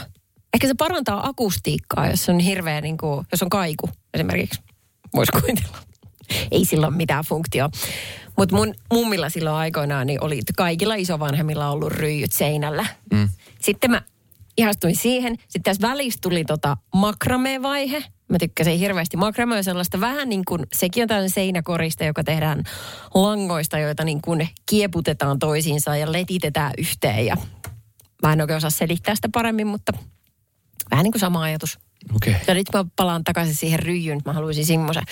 Ehkä 0.53 0.67
se 0.67 0.73
parantaa 0.77 1.27
akustiikkaa, 1.27 2.09
jos 2.09 2.29
on 2.29 2.39
hirveä, 2.39 2.81
niin 2.81 2.97
kuin, 2.97 3.25
jos 3.31 3.43
on 3.43 3.49
kaiku 3.49 3.89
esimerkiksi. 4.13 4.61
Voisi 5.15 5.31
kuvitella. 5.31 5.77
Ei 6.51 6.65
sillä 6.65 6.87
ole 6.87 6.95
mitään 6.95 7.23
funktioa. 7.23 7.69
Mutta 8.37 8.55
mun 8.55 8.73
mummilla 8.93 9.29
silloin 9.29 9.55
aikoinaan 9.55 10.07
niin 10.07 10.23
oli 10.23 10.39
kaikilla 10.57 10.95
isovanhemmilla 10.95 11.69
ollut 11.69 11.91
ryijyt 11.91 12.31
seinällä. 12.31 12.85
Mm. 13.13 13.29
Sitten 13.61 13.91
mä 13.91 14.01
ihastuin 14.57 14.95
siihen. 14.95 15.35
Sitten 15.39 15.63
tässä 15.63 15.87
välissä 15.87 16.19
tuli 16.21 16.45
tota 16.45 16.77
makrame-vaihe. 16.95 18.03
Mä 18.29 18.37
tykkäsin 18.39 18.79
hirveästi 18.79 19.17
makramea 19.17 19.63
sellaista 19.63 19.99
vähän 19.99 20.29
niin 20.29 20.45
kuin, 20.45 20.61
sekin 20.73 21.03
on 21.03 21.07
tällainen 21.07 21.29
seinäkorista, 21.29 22.03
joka 22.03 22.23
tehdään 22.23 22.63
langoista, 23.13 23.79
joita 23.79 24.03
niin 24.03 24.21
kuin 24.21 24.49
kieputetaan 24.65 25.39
toisiinsa 25.39 25.95
ja 25.95 26.11
letitetään 26.11 26.71
yhteen. 26.77 27.25
Ja 27.25 27.37
mä 28.23 28.33
en 28.33 28.41
oikein 28.41 28.57
osaa 28.57 28.69
selittää 28.69 29.15
sitä 29.15 29.29
paremmin, 29.33 29.67
mutta 29.67 29.91
vähän 30.91 31.03
niin 31.03 31.11
kuin 31.11 31.19
sama 31.19 31.41
ajatus. 31.41 31.79
Okei. 32.15 32.33
Okay. 32.33 32.43
Ja 32.47 32.53
nyt 32.53 32.67
mä 32.73 32.85
palaan 32.95 33.23
takaisin 33.23 33.55
siihen 33.55 33.79
ryijyyn, 33.79 34.21
mä 34.25 34.33
haluaisin 34.33 34.65
semmoisen. 34.65 35.03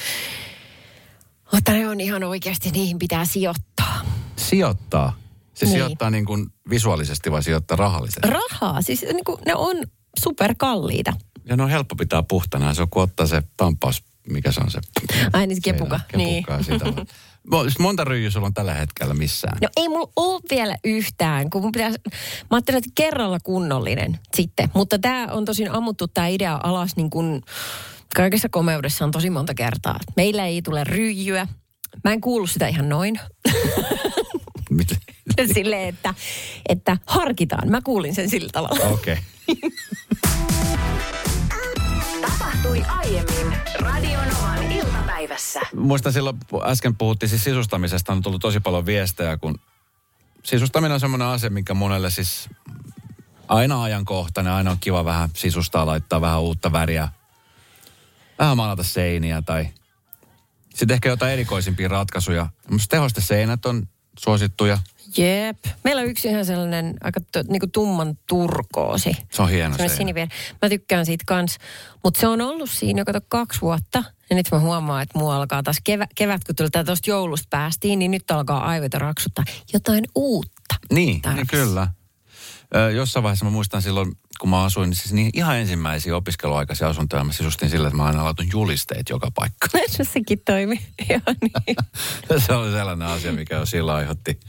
Mutta 1.53 1.71
ne 1.71 1.87
on 1.87 2.01
ihan 2.01 2.23
oikeasti, 2.23 2.71
niihin 2.71 2.99
pitää 2.99 3.25
sijoittaa. 3.25 4.01
Sijoittaa. 4.35 5.22
Se 5.53 5.65
Niin. 5.65 5.73
sijoittaa 5.73 6.09
niin 6.09 6.25
kuin 6.25 6.47
visuaalisesti 6.69 7.31
vai 7.31 7.43
sijoittaa 7.43 7.77
rahallisesti? 7.77 8.27
Rahaa, 8.29 8.81
siis 8.81 9.01
niin 9.01 9.23
kuin, 9.25 9.37
ne 9.45 9.55
on 9.55 9.75
superkalliita. 10.23 11.13
ja 11.45 11.57
ne 11.57 11.63
on 11.63 11.69
helppo 11.69 11.95
pitää 11.95 12.23
puhtana. 12.23 12.73
Se 12.73 12.81
on 12.81 12.89
kun 12.89 13.03
ottaa 13.03 13.25
se 13.25 13.43
pampaus, 13.57 14.03
mikä 14.29 14.51
se 14.51 14.61
on 14.61 14.71
se? 14.71 14.79
Ai 15.33 15.47
niin, 15.47 15.55
se 15.55 15.61
kepuka, 15.63 15.99
niin. 16.15 16.45
Kepukka, 16.45 16.87
niin. 16.87 16.95
vaan. 16.95 17.71
Monta 17.79 18.03
ryijyä 18.03 18.29
sulla 18.29 18.47
on 18.47 18.53
tällä 18.53 18.73
hetkellä 18.73 19.13
missään? 19.13 19.57
No 19.61 19.67
ei 19.77 19.89
mulla 19.89 20.11
ole 20.15 20.41
vielä 20.49 20.77
yhtään, 20.83 21.49
kun 21.49 21.61
mun 21.61 21.71
pitäisi, 21.71 21.97
mä 22.39 22.47
ajattelin, 22.51 22.77
että 22.77 22.89
kerralla 22.95 23.39
kunnollinen 23.43 24.19
sitten. 24.35 24.69
Mutta 24.73 24.99
tämä 24.99 25.27
on 25.31 25.45
tosin 25.45 25.71
ammuttu 25.71 26.07
tämä 26.07 26.27
idea 26.27 26.59
alas 26.63 26.95
niin 26.95 27.09
kuin 27.09 27.41
kaikessa 28.15 28.49
komeudessa 28.49 29.05
on 29.05 29.11
tosi 29.11 29.29
monta 29.29 29.53
kertaa. 29.53 29.99
Meillä 30.15 30.45
ei 30.45 30.61
tule 30.61 30.83
ryijyä. 30.83 31.47
Mä 32.03 32.13
en 32.13 32.21
kuullut 32.21 32.51
sitä 32.51 32.67
ihan 32.67 32.89
noin. 32.89 33.19
Miten? 34.73 34.97
Silleen, 35.53 35.89
että, 35.89 36.13
että 36.69 36.97
harkitaan. 37.05 37.69
Mä 37.69 37.81
kuulin 37.81 38.15
sen 38.15 38.29
sillä 38.29 38.49
tavalla. 38.51 38.85
Okei. 38.85 39.17
Okay. 39.47 39.71
Tapahtui 42.21 42.83
aiemmin 42.87 43.57
Radionovan 43.79 44.71
iltapäivässä. 44.71 45.61
Muistan 45.75 46.13
silloin, 46.13 46.37
äsken 46.65 46.95
puhuttiin 46.95 47.29
siis 47.29 47.43
sisustamisesta, 47.43 48.11
on 48.11 48.21
tullut 48.21 48.41
tosi 48.41 48.59
paljon 48.59 48.85
viestejä, 48.85 49.37
kun 49.37 49.59
sisustaminen 50.43 50.93
on 50.93 50.99
semmoinen 50.99 51.27
asia, 51.27 51.49
mikä 51.49 51.73
monelle 51.73 52.09
siis 52.09 52.49
aina 53.47 53.83
ajankohtainen, 53.83 54.53
aina 54.53 54.71
on 54.71 54.77
kiva 54.79 55.05
vähän 55.05 55.29
sisustaa, 55.33 55.85
laittaa 55.85 56.21
vähän 56.21 56.41
uutta 56.41 56.71
väriä, 56.71 57.09
vähän 58.39 58.57
maalata 58.57 58.83
seiniä 58.83 59.41
tai 59.41 59.67
sitten 60.75 60.95
ehkä 60.95 61.09
jotain 61.09 61.33
erikoisimpia 61.33 61.87
ratkaisuja. 61.87 62.49
Mutta 62.69 62.87
tehosteseinät 62.89 63.65
on 63.65 63.87
suosittuja. 64.19 64.77
Jep. 65.17 65.57
Meillä 65.83 66.01
on 66.01 66.07
yksi 66.07 66.27
ihan 66.27 66.45
sellainen 66.45 66.95
aika 67.01 67.19
t- 67.19 67.47
niinku 67.49 67.67
tumman 67.67 68.17
turkoosi. 68.27 69.17
Se 69.31 69.41
on 69.41 69.49
hieno 69.49 69.77
seinä. 69.77 69.95
sinivier. 69.95 70.27
Mä 70.61 70.69
tykkään 70.69 71.05
siitä 71.05 71.23
kans. 71.27 71.57
Mutta 72.03 72.19
se 72.19 72.27
on 72.27 72.41
ollut 72.41 72.69
siinä 72.69 73.01
jo 73.01 73.05
kato 73.05 73.19
kaksi 73.27 73.61
vuotta. 73.61 74.03
Ja 74.29 74.35
nyt 74.35 74.47
mä 74.51 74.59
huomaan, 74.59 75.03
että 75.03 75.19
mua 75.19 75.35
alkaa 75.35 75.63
taas 75.63 75.77
kevät, 75.83 76.09
kevät 76.15 76.43
kun 76.43 76.55
tuli 76.55 76.69
tuosta 76.85 77.09
joulusta 77.09 77.47
päästiin, 77.49 77.99
niin 77.99 78.11
nyt 78.11 78.31
alkaa 78.31 78.65
aivot 78.65 78.93
raksuttaa 78.93 79.45
jotain 79.73 80.03
uutta. 80.15 80.75
Niin, 80.91 81.21
niin 81.33 81.47
kyllä. 81.47 81.87
Ö, 82.75 82.91
jossain 82.91 83.23
vaiheessa 83.23 83.45
mä 83.45 83.51
muistan 83.51 83.81
silloin, 83.81 84.11
kun 84.39 84.49
mä 84.49 84.63
asuin, 84.63 84.89
niin 84.89 84.97
siis 84.97 85.13
niin 85.13 85.29
ihan 85.33 85.57
ensimmäisiä 85.57 86.15
opiskeluaikaisia 86.15 86.87
asuntoja 86.87 87.23
mä 87.23 87.33
sisustin 87.33 87.69
sillä, 87.69 87.87
että 87.87 87.97
mä 87.97 88.05
aina 88.05 88.23
laitoin 88.23 88.49
julisteet 88.51 89.09
joka 89.09 89.31
paikka. 89.35 89.67
Sekin 90.13 90.41
toimi. 90.45 90.75
Joo, 91.09 91.35
niin. 91.41 91.75
se 92.47 92.53
oli 92.53 92.71
sellainen 92.71 93.07
asia, 93.07 93.33
mikä 93.33 93.55
jo 93.55 93.65
silloin 93.65 93.97
aiheutti 93.97 94.39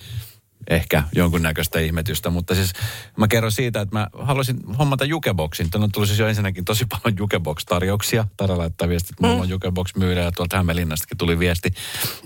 ehkä 0.71 1.03
jonkunnäköistä 1.15 1.79
ihmetystä, 1.79 2.31
mutta 2.31 2.55
siis 2.55 2.73
mä 3.17 3.29
kerron 3.29 3.53
siitä, 3.53 3.81
että 3.81 3.99
mä 3.99 4.09
haluaisin 4.13 4.61
hommata 4.79 5.05
Jukeboxin. 5.05 5.71
Tänne 5.71 5.89
tuli 5.93 6.07
siis 6.07 6.19
jo 6.19 6.29
ensinnäkin 6.29 6.65
tosi 6.65 6.85
paljon 6.85 7.19
Jukebox-tarjouksia. 7.19 8.27
Tara 8.37 8.59
laittaa 8.59 8.89
viesti, 8.89 9.09
että 9.13 9.27
mulla 9.27 9.43
on 9.43 9.49
Jukebox 9.49 9.95
myydä 9.97 10.21
ja 10.21 10.33
tuolta 10.33 10.57
Hämeenlinnastakin 10.57 11.19
tuli 11.19 11.39
viesti. 11.39 11.71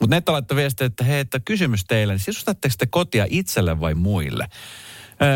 Mutta 0.01 0.17
Netta 0.17 0.33
laittoi 0.33 0.57
viesti, 0.57 0.85
että 0.85 1.05
hei, 1.05 1.21
että 1.21 1.41
kysymys 1.41 1.85
teille, 1.85 2.13
niin 2.13 2.21
sisustatteko 2.21 2.75
te 2.79 2.87
kotia 2.87 3.27
itselle 3.31 3.81
vai 3.81 3.95
muille? 3.95 4.49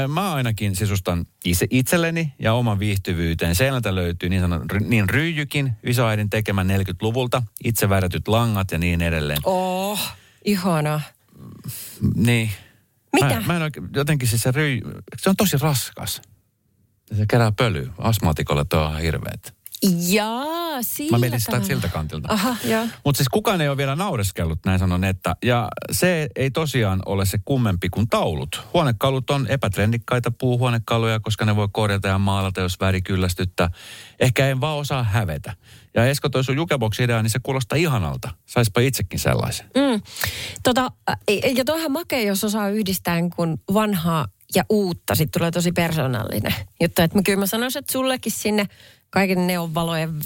Mä 0.08 0.34
ainakin 0.34 0.76
sisustan 0.76 1.26
itse, 1.44 1.66
itselleni 1.70 2.34
ja 2.38 2.54
oman 2.54 2.78
viihtyvyyteen. 2.78 3.54
Seinältä 3.54 3.94
löytyy 3.94 4.28
niin, 4.28 4.40
sanon, 4.40 4.66
niin 4.80 5.08
ryijykin, 5.08 5.72
isoäidin 5.82 6.30
tekemä 6.30 6.62
40-luvulta, 6.62 7.42
itse 7.64 7.88
värjätyt 7.88 8.28
langat 8.28 8.70
ja 8.72 8.78
niin 8.78 9.02
edelleen. 9.02 9.38
Oh, 9.44 10.00
ihana. 10.44 11.00
Niin. 12.14 12.50
Mitä? 13.12 13.26
Mä, 13.26 13.42
mä 13.46 13.56
en 13.56 13.62
oikein, 13.62 13.88
jotenkin 13.94 14.28
siis 14.28 14.42
se 14.42 14.50
ryy, 14.50 14.80
se 15.16 15.30
on 15.30 15.36
tosi 15.36 15.56
raskas. 15.60 16.22
Se 17.16 17.24
kerää 17.28 17.52
pölyä. 17.52 17.92
Astmaatikolle 17.98 18.64
tuo 18.64 18.80
on 18.80 19.00
hirveet. 19.00 19.61
Jaa, 20.08 20.82
sillä 20.82 21.10
Mä 21.10 21.18
mietin 21.18 21.40
sitä 21.40 21.62
siltä 21.62 21.88
kantilta. 21.88 22.32
Aha, 22.32 22.56
joo. 22.64 22.86
Mutta 23.04 23.16
siis 23.16 23.28
kukaan 23.28 23.60
ei 23.60 23.68
ole 23.68 23.76
vielä 23.76 23.96
naureskellut, 23.96 24.58
näin 24.66 24.78
sanon, 24.78 25.04
että 25.04 25.36
ja 25.44 25.68
se 25.90 26.28
ei 26.36 26.50
tosiaan 26.50 27.02
ole 27.06 27.26
se 27.26 27.38
kummempi 27.44 27.88
kuin 27.88 28.08
taulut. 28.08 28.62
Huonekalut 28.74 29.30
on 29.30 29.46
epätrendikkaita 29.46 30.30
puuhuonekaluja, 30.30 31.20
koska 31.20 31.44
ne 31.44 31.56
voi 31.56 31.68
korjata 31.72 32.08
ja 32.08 32.18
maalata, 32.18 32.60
jos 32.60 32.80
väri 32.80 33.02
kyllästyttää. 33.02 33.70
Ehkä 34.20 34.48
en 34.48 34.60
vaan 34.60 34.78
osaa 34.78 35.02
hävetä. 35.02 35.56
Ja 35.94 36.06
Esko 36.06 36.28
toi 36.28 36.44
sun 36.44 36.56
jukebox-idea, 36.56 37.22
niin 37.22 37.30
se 37.30 37.38
kuulostaa 37.42 37.78
ihanalta. 37.78 38.28
Saispa 38.46 38.80
itsekin 38.80 39.18
sellaisen. 39.18 39.66
Mm. 39.66 40.02
Tota, 40.62 40.90
ja 41.56 41.64
toihan 41.64 41.92
makea, 41.92 42.22
jos 42.22 42.44
osaa 42.44 42.68
yhdistää 42.68 43.18
kun 43.36 43.58
vanhaa 43.74 44.26
ja 44.54 44.64
uutta. 44.68 45.14
Sitten 45.14 45.40
tulee 45.40 45.50
tosi 45.50 45.72
persoonallinen 45.72 46.54
juttu. 46.80 47.02
Että 47.02 47.18
mä 47.18 47.22
kyllä 47.22 47.38
mä 47.38 47.46
sanoisin, 47.46 47.78
että 47.80 47.92
sullekin 47.92 48.32
sinne 48.32 48.68
kaiken 49.12 49.46
neonvalojen 49.46 50.20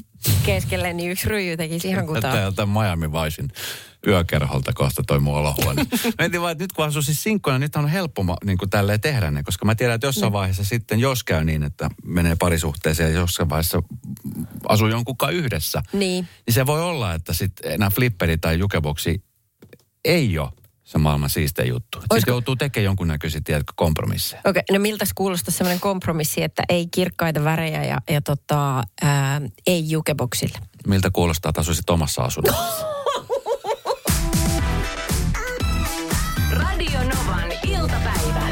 keskelle, 0.46 0.92
niin 0.92 1.10
yksi 1.10 1.28
ryijy 1.28 1.56
tekisi 1.56 1.88
ihan 1.88 2.06
kutaan. 2.06 2.42
jotain 2.42 2.68
Miami 2.68 3.12
Vicein 3.12 3.48
yökerholta 4.06 4.72
kohta 4.72 5.02
toi 5.06 5.20
mun 5.20 5.34
olohuone. 5.34 5.86
Mietin 6.18 6.40
vaan, 6.40 6.52
että 6.52 6.64
nyt 6.64 6.72
kun 6.72 6.84
asuu 6.84 7.02
siis 7.02 7.22
sinkkoina, 7.22 7.58
nyt 7.58 7.76
on 7.76 7.88
helppo 7.88 8.24
niin 8.44 8.58
kuin 8.58 8.70
tälleen 8.70 9.00
tehdä 9.00 9.30
ne, 9.30 9.42
koska 9.42 9.64
mä 9.64 9.74
tiedän, 9.74 9.94
että 9.94 10.06
jossain 10.06 10.32
vaiheessa 10.32 10.64
sitten, 10.64 11.00
jos 11.00 11.24
käy 11.24 11.44
niin, 11.44 11.62
että 11.62 11.88
menee 12.04 12.36
parisuhteeseen 12.38 13.12
ja 13.12 13.18
jossain 13.20 13.48
vaiheessa 13.48 13.82
asuu 14.68 14.88
jonkun 14.88 15.16
kanssa 15.16 15.38
yhdessä, 15.38 15.82
Niin. 15.92 16.28
niin 16.46 16.54
se 16.54 16.66
voi 16.66 16.82
olla, 16.82 17.14
että 17.14 17.32
sitten 17.32 17.72
enää 17.72 17.90
flipperi 17.90 18.38
tai 18.38 18.58
jukeboksi 18.58 19.24
ei 20.04 20.38
ole 20.38 20.50
se 20.86 20.98
maailman 20.98 21.30
siistein 21.30 21.68
juttu. 21.68 21.98
Sitten 22.00 22.14
Olisiko- 22.16 22.30
joutuu 22.30 22.56
tekemään 22.56 22.84
jonkunnäköisiä, 22.84 23.40
tiedätkö, 23.44 23.72
kompromisseja. 23.76 24.42
Okei, 24.44 24.62
no 24.72 24.78
miltäs 24.78 25.10
kuulostaa 25.14 25.54
semmoinen 25.54 25.80
kompromissi, 25.80 26.42
että 26.42 26.62
ei 26.68 26.86
kirkkaita 26.90 27.44
värejä 27.44 27.84
ja, 27.84 27.98
ja 28.10 28.20
tota, 28.20 28.82
ää, 29.02 29.40
ei 29.66 29.90
jukeboksille? 29.90 30.58
Miltä 30.86 31.10
kuulostaa, 31.12 31.48
että 31.50 31.60
asuisit 31.60 31.90
omassa 31.90 32.22
asunnossa? 32.22 32.86
Radio 36.52 36.98
Novan 37.00 37.52
iltapäivä. 37.66 38.48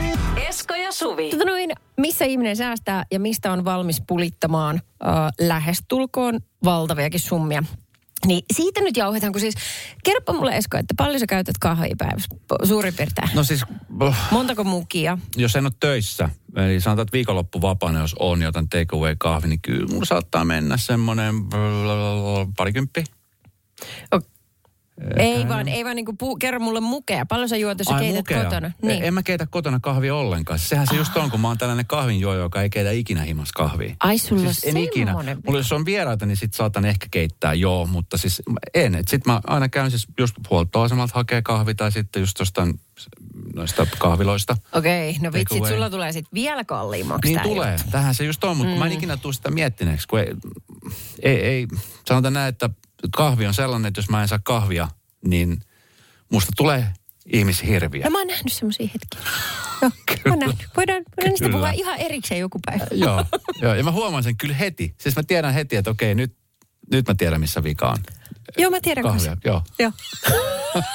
Esko 0.49 0.75
ja 0.75 0.93
Suvi. 0.93 1.31
Tota 1.31 1.45
noin, 1.45 1.71
missä 1.97 2.25
ihminen 2.25 2.57
säästää 2.57 3.05
ja 3.11 3.21
mistä 3.21 3.53
on 3.53 3.65
valmis 3.65 4.03
pulittamaan 4.07 4.77
äh, 4.77 5.13
lähestulkoon 5.41 6.41
valtaviakin 6.65 7.21
summia. 7.21 7.63
Niin 8.27 8.45
siitä 8.53 8.81
nyt 8.81 8.97
jauhetaan, 8.97 9.33
kun 9.33 9.41
siis 9.41 9.55
kerropa 10.05 10.33
mulle 10.33 10.57
Esko, 10.57 10.77
että 10.77 10.95
paljon 10.97 11.21
sä 11.21 11.27
käytät 11.27 11.59
kahvia 11.61 11.95
päivässä 11.99 12.29
suurin 12.65 12.95
piirtein. 12.95 13.29
No 13.35 13.45
siis, 13.45 13.65
oh, 14.01 14.15
Montako 14.31 14.65
mukia? 14.65 15.19
jos 15.37 15.57
en 15.57 15.67
ole 15.67 15.73
töissä, 15.81 16.29
eli 16.57 16.81
sanotaan, 16.81 17.03
että 17.03 17.13
viikonloppu 17.13 17.63
vapaana, 17.63 18.01
jos 18.01 18.17
on 18.19 18.43
jotain 18.43 18.69
takeaway 18.69 19.17
kahvi, 19.19 19.49
niin 19.49 19.61
kyllä 19.61 19.87
mulla 19.87 20.05
saattaa 20.05 20.45
mennä 20.45 20.77
semmoinen 20.77 21.35
parikymppi. 22.57 23.05
O- 24.15 24.34
ei 25.17 25.49
vaan, 25.49 25.69
ei 25.69 25.85
vaan 25.85 25.97
niinku 25.97 26.13
pu- 26.13 26.37
kerro 26.41 26.61
mulle 26.61 26.81
mukea. 26.81 27.27
Paljon 27.27 27.49
sä 27.49 27.57
juot, 27.57 27.79
jos 27.79 27.87
sä 27.87 27.95
Ai, 27.95 28.01
keität 28.01 28.17
mukea. 28.19 28.45
kotona. 28.45 28.67
E- 28.67 28.87
Niin. 28.87 29.05
En 29.05 29.15
mä 29.15 29.23
keitä 29.23 29.47
kotona 29.51 29.81
kahvia 29.81 30.15
ollenkaan. 30.15 30.59
Sehän 30.59 30.87
se 30.87 30.95
just 30.97 31.17
on, 31.17 31.31
kun 31.31 31.41
mä 31.41 31.49
oon 31.49 31.59
tällainen 31.59 31.87
kahvinjuoja, 31.87 32.39
joka 32.41 32.63
ei 32.63 32.71
keitä 32.71 32.91
ikinä 32.91 33.23
himas 33.23 33.53
kahvia. 33.53 33.95
Ai 34.01 34.19
sulla 34.19 34.43
siis 34.53 34.65
on 34.65 34.71
en 34.71 34.77
ikinä. 34.77 35.13
Mulla 35.47 35.59
jos 35.59 35.73
on 35.73 35.85
vieraita, 35.85 36.27
niin 36.27 36.37
sit 36.37 36.55
saatan 36.55 36.85
ehkä 36.85 37.07
keittää, 37.11 37.55
joo, 37.55 37.87
mutta 37.87 38.19
siis 38.19 38.43
en. 38.75 38.95
Et 38.95 39.09
sit 39.09 39.27
mä 39.27 39.41
aina 39.47 39.69
käyn 39.69 39.91
siis 39.91 40.07
just 40.19 40.35
huoltoasemalta 40.51 41.13
hakee 41.15 41.43
kahvi 41.43 41.75
tai 41.75 41.93
sitten 41.93 42.21
just 42.21 42.39
jostain 42.39 42.81
noista 43.55 43.87
kahviloista. 43.99 44.57
Okei, 44.73 45.17
no 45.21 45.33
vitsit, 45.33 45.49
Takeaway. 45.49 45.73
sulla 45.73 45.91
tulee 45.91 46.13
sitten 46.13 46.31
vielä 46.35 46.65
kalliimmaksi 46.65 47.33
Niin 47.33 47.43
tulee. 47.43 47.73
juttu. 47.73 47.91
Tähän 47.91 48.15
se 48.15 48.25
just 48.25 48.45
on, 48.45 48.57
mutta 48.57 48.73
mm. 48.73 48.79
mä 48.79 48.87
en 48.87 48.93
ikinä 48.93 49.17
tule 49.17 49.33
sitä 49.35 49.51
miettineeksi, 49.51 50.09
kun 50.09 50.19
ei, 50.21 50.35
ei, 51.23 51.41
ei, 51.45 51.67
sanotaan 52.09 52.35
näin, 52.35 52.49
että 52.49 52.71
kahvi 53.17 53.47
on 53.47 53.55
sellainen, 53.55 53.89
että 53.89 53.99
jos 53.99 54.11
mä 54.11 54.23
en 54.23 54.29
saa 54.29 54.39
kahvia, 54.39 54.89
niin 55.25 55.61
musta 56.33 56.53
tulee 56.57 56.87
ihmishirviö. 57.27 58.05
No 58.05 58.11
mä 58.11 58.19
oon 58.19 58.27
nähnyt 58.27 58.53
semmoisia 58.53 58.89
hetkiä. 58.95 59.33
Joo, 59.83 59.91
mä 60.25 60.31
oon 60.31 60.39
nähnyt. 60.39 60.69
Voidaan, 60.77 61.03
voidaan 61.17 61.31
niistä 61.31 61.49
puhua 61.49 61.71
ihan 61.71 61.99
erikseen 61.99 62.41
joku 62.41 62.61
päivä. 62.67 62.87
joo, 62.91 63.25
joo, 63.63 63.75
ja 63.75 63.85
mä 63.85 63.91
huomaan 63.91 64.23
sen 64.23 64.37
kyllä 64.37 64.55
heti. 64.55 64.95
Siis 65.01 65.17
mä 65.17 65.23
tiedän 65.23 65.55
heti, 65.55 65.77
että 65.77 65.91
okei, 65.91 66.15
nyt, 66.15 66.37
nyt 66.91 67.09
mä 67.09 67.15
tiedän, 67.15 67.41
missä 67.41 67.63
vika 67.63 67.89
on. 67.89 67.99
Joo, 68.59 68.71
mä 68.71 68.81
tiedän 68.81 69.05
Kahvia, 69.05 69.37
joo. 69.45 69.63
Joo. 69.79 69.93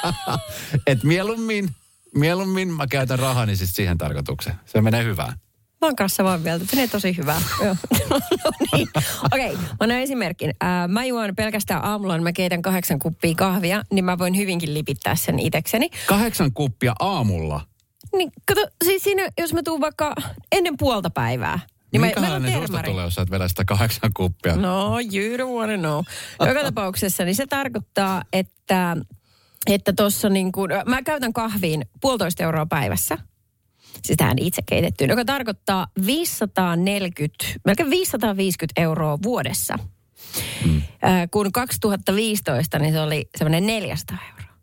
Et 0.86 1.04
mieluummin, 1.04 1.70
mieluummin 2.14 2.68
mä 2.68 2.86
käytän 2.86 3.18
rahani 3.18 3.56
siis 3.56 3.72
siihen 3.72 3.98
tarkoitukseen. 3.98 4.56
Se 4.66 4.80
menee 4.80 5.04
hyvään. 5.04 5.32
Mä 5.80 5.86
oon 5.86 5.96
kanssa 5.96 6.24
vaan 6.24 6.40
mieltä, 6.40 6.64
että 6.64 6.88
tosi 6.92 7.16
hyvää. 7.16 7.42
No 8.10 8.50
niin. 8.72 8.88
Okei, 9.32 9.52
okay, 9.52 9.62
mä 9.62 9.76
annan 9.80 9.98
esimerkin. 9.98 10.54
Ää, 10.60 10.88
mä 10.88 11.04
juon 11.04 11.36
pelkästään 11.36 11.84
aamulla, 11.84 12.16
niin 12.16 12.22
mä 12.22 12.32
keitän 12.32 12.62
kahdeksan 12.62 12.98
kuppia 12.98 13.34
kahvia, 13.36 13.82
niin 13.92 14.04
mä 14.04 14.18
voin 14.18 14.36
hyvinkin 14.36 14.74
lipittää 14.74 15.16
sen 15.16 15.38
itekseni. 15.38 15.90
Kahdeksan 16.06 16.52
kuppia 16.52 16.92
aamulla. 17.00 17.60
Niin 18.16 18.32
kato, 18.46 18.68
siis 18.84 19.04
siinä, 19.04 19.28
jos 19.38 19.54
mä 19.54 19.62
tuun 19.62 19.80
vaikka 19.80 20.14
ennen 20.52 20.76
puolta 20.76 21.10
päivää, 21.10 21.60
niin 21.92 22.00
mä, 22.00 22.06
Minkälainen 22.06 22.52
susta 22.52 22.66
termari. 22.66 22.90
tulee, 22.90 23.04
jos 23.04 23.14
sä 23.14 23.22
et 23.22 23.30
vedä 23.30 23.48
sitä 23.48 23.64
kahdeksan 23.64 24.10
kuppia? 24.16 24.56
No, 24.56 24.98
you 24.98 25.36
don't 25.36 25.58
wanna 25.58 25.78
know. 25.78 26.04
Joka 26.48 26.62
tapauksessa, 26.68 27.24
niin 27.24 27.34
se 27.34 27.46
tarkoittaa, 27.46 28.22
että 28.32 28.96
että 29.66 29.92
tuossa 29.92 30.28
niin 30.28 30.52
kuin, 30.52 30.70
mä 30.86 31.02
käytän 31.02 31.32
kahviin 31.32 31.86
puolitoista 32.00 32.42
euroa 32.42 32.66
päivässä. 32.66 33.18
Siis 34.02 34.16
tähän 34.16 34.38
itse 34.38 34.62
keitettyyn, 34.66 35.10
joka 35.10 35.24
tarkoittaa 35.24 35.86
540, 36.06 37.44
melkein 37.64 37.90
550 37.90 38.80
euroa 38.82 39.18
vuodessa. 39.22 39.78
Mm. 40.64 40.82
kun 41.30 41.52
2015, 41.52 42.78
niin 42.78 42.92
se 42.92 43.00
oli 43.00 43.28
semmoinen 43.38 43.66
400 43.66 44.18
euroa. 44.30 44.54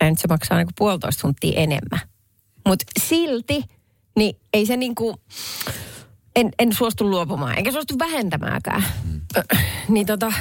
Ja 0.00 0.10
nyt 0.10 0.18
se 0.18 0.28
maksaa 0.28 0.58
niin 0.58 0.66
kuin 0.66 0.74
puolitoista 0.78 1.20
tuntia 1.20 1.60
enemmän. 1.60 2.00
Mutta 2.66 2.84
silti, 3.00 3.64
niin 4.16 4.36
ei 4.52 4.66
se 4.66 4.76
niin 4.76 4.94
kuin, 4.94 5.16
en, 6.36 6.50
en 6.58 6.72
suostu 6.72 7.10
luopumaan, 7.10 7.58
enkä 7.58 7.72
suostu 7.72 7.98
vähentämäänkään. 7.98 8.84
Mm. 9.04 9.20
niin 9.88 10.06
tota, 10.06 10.32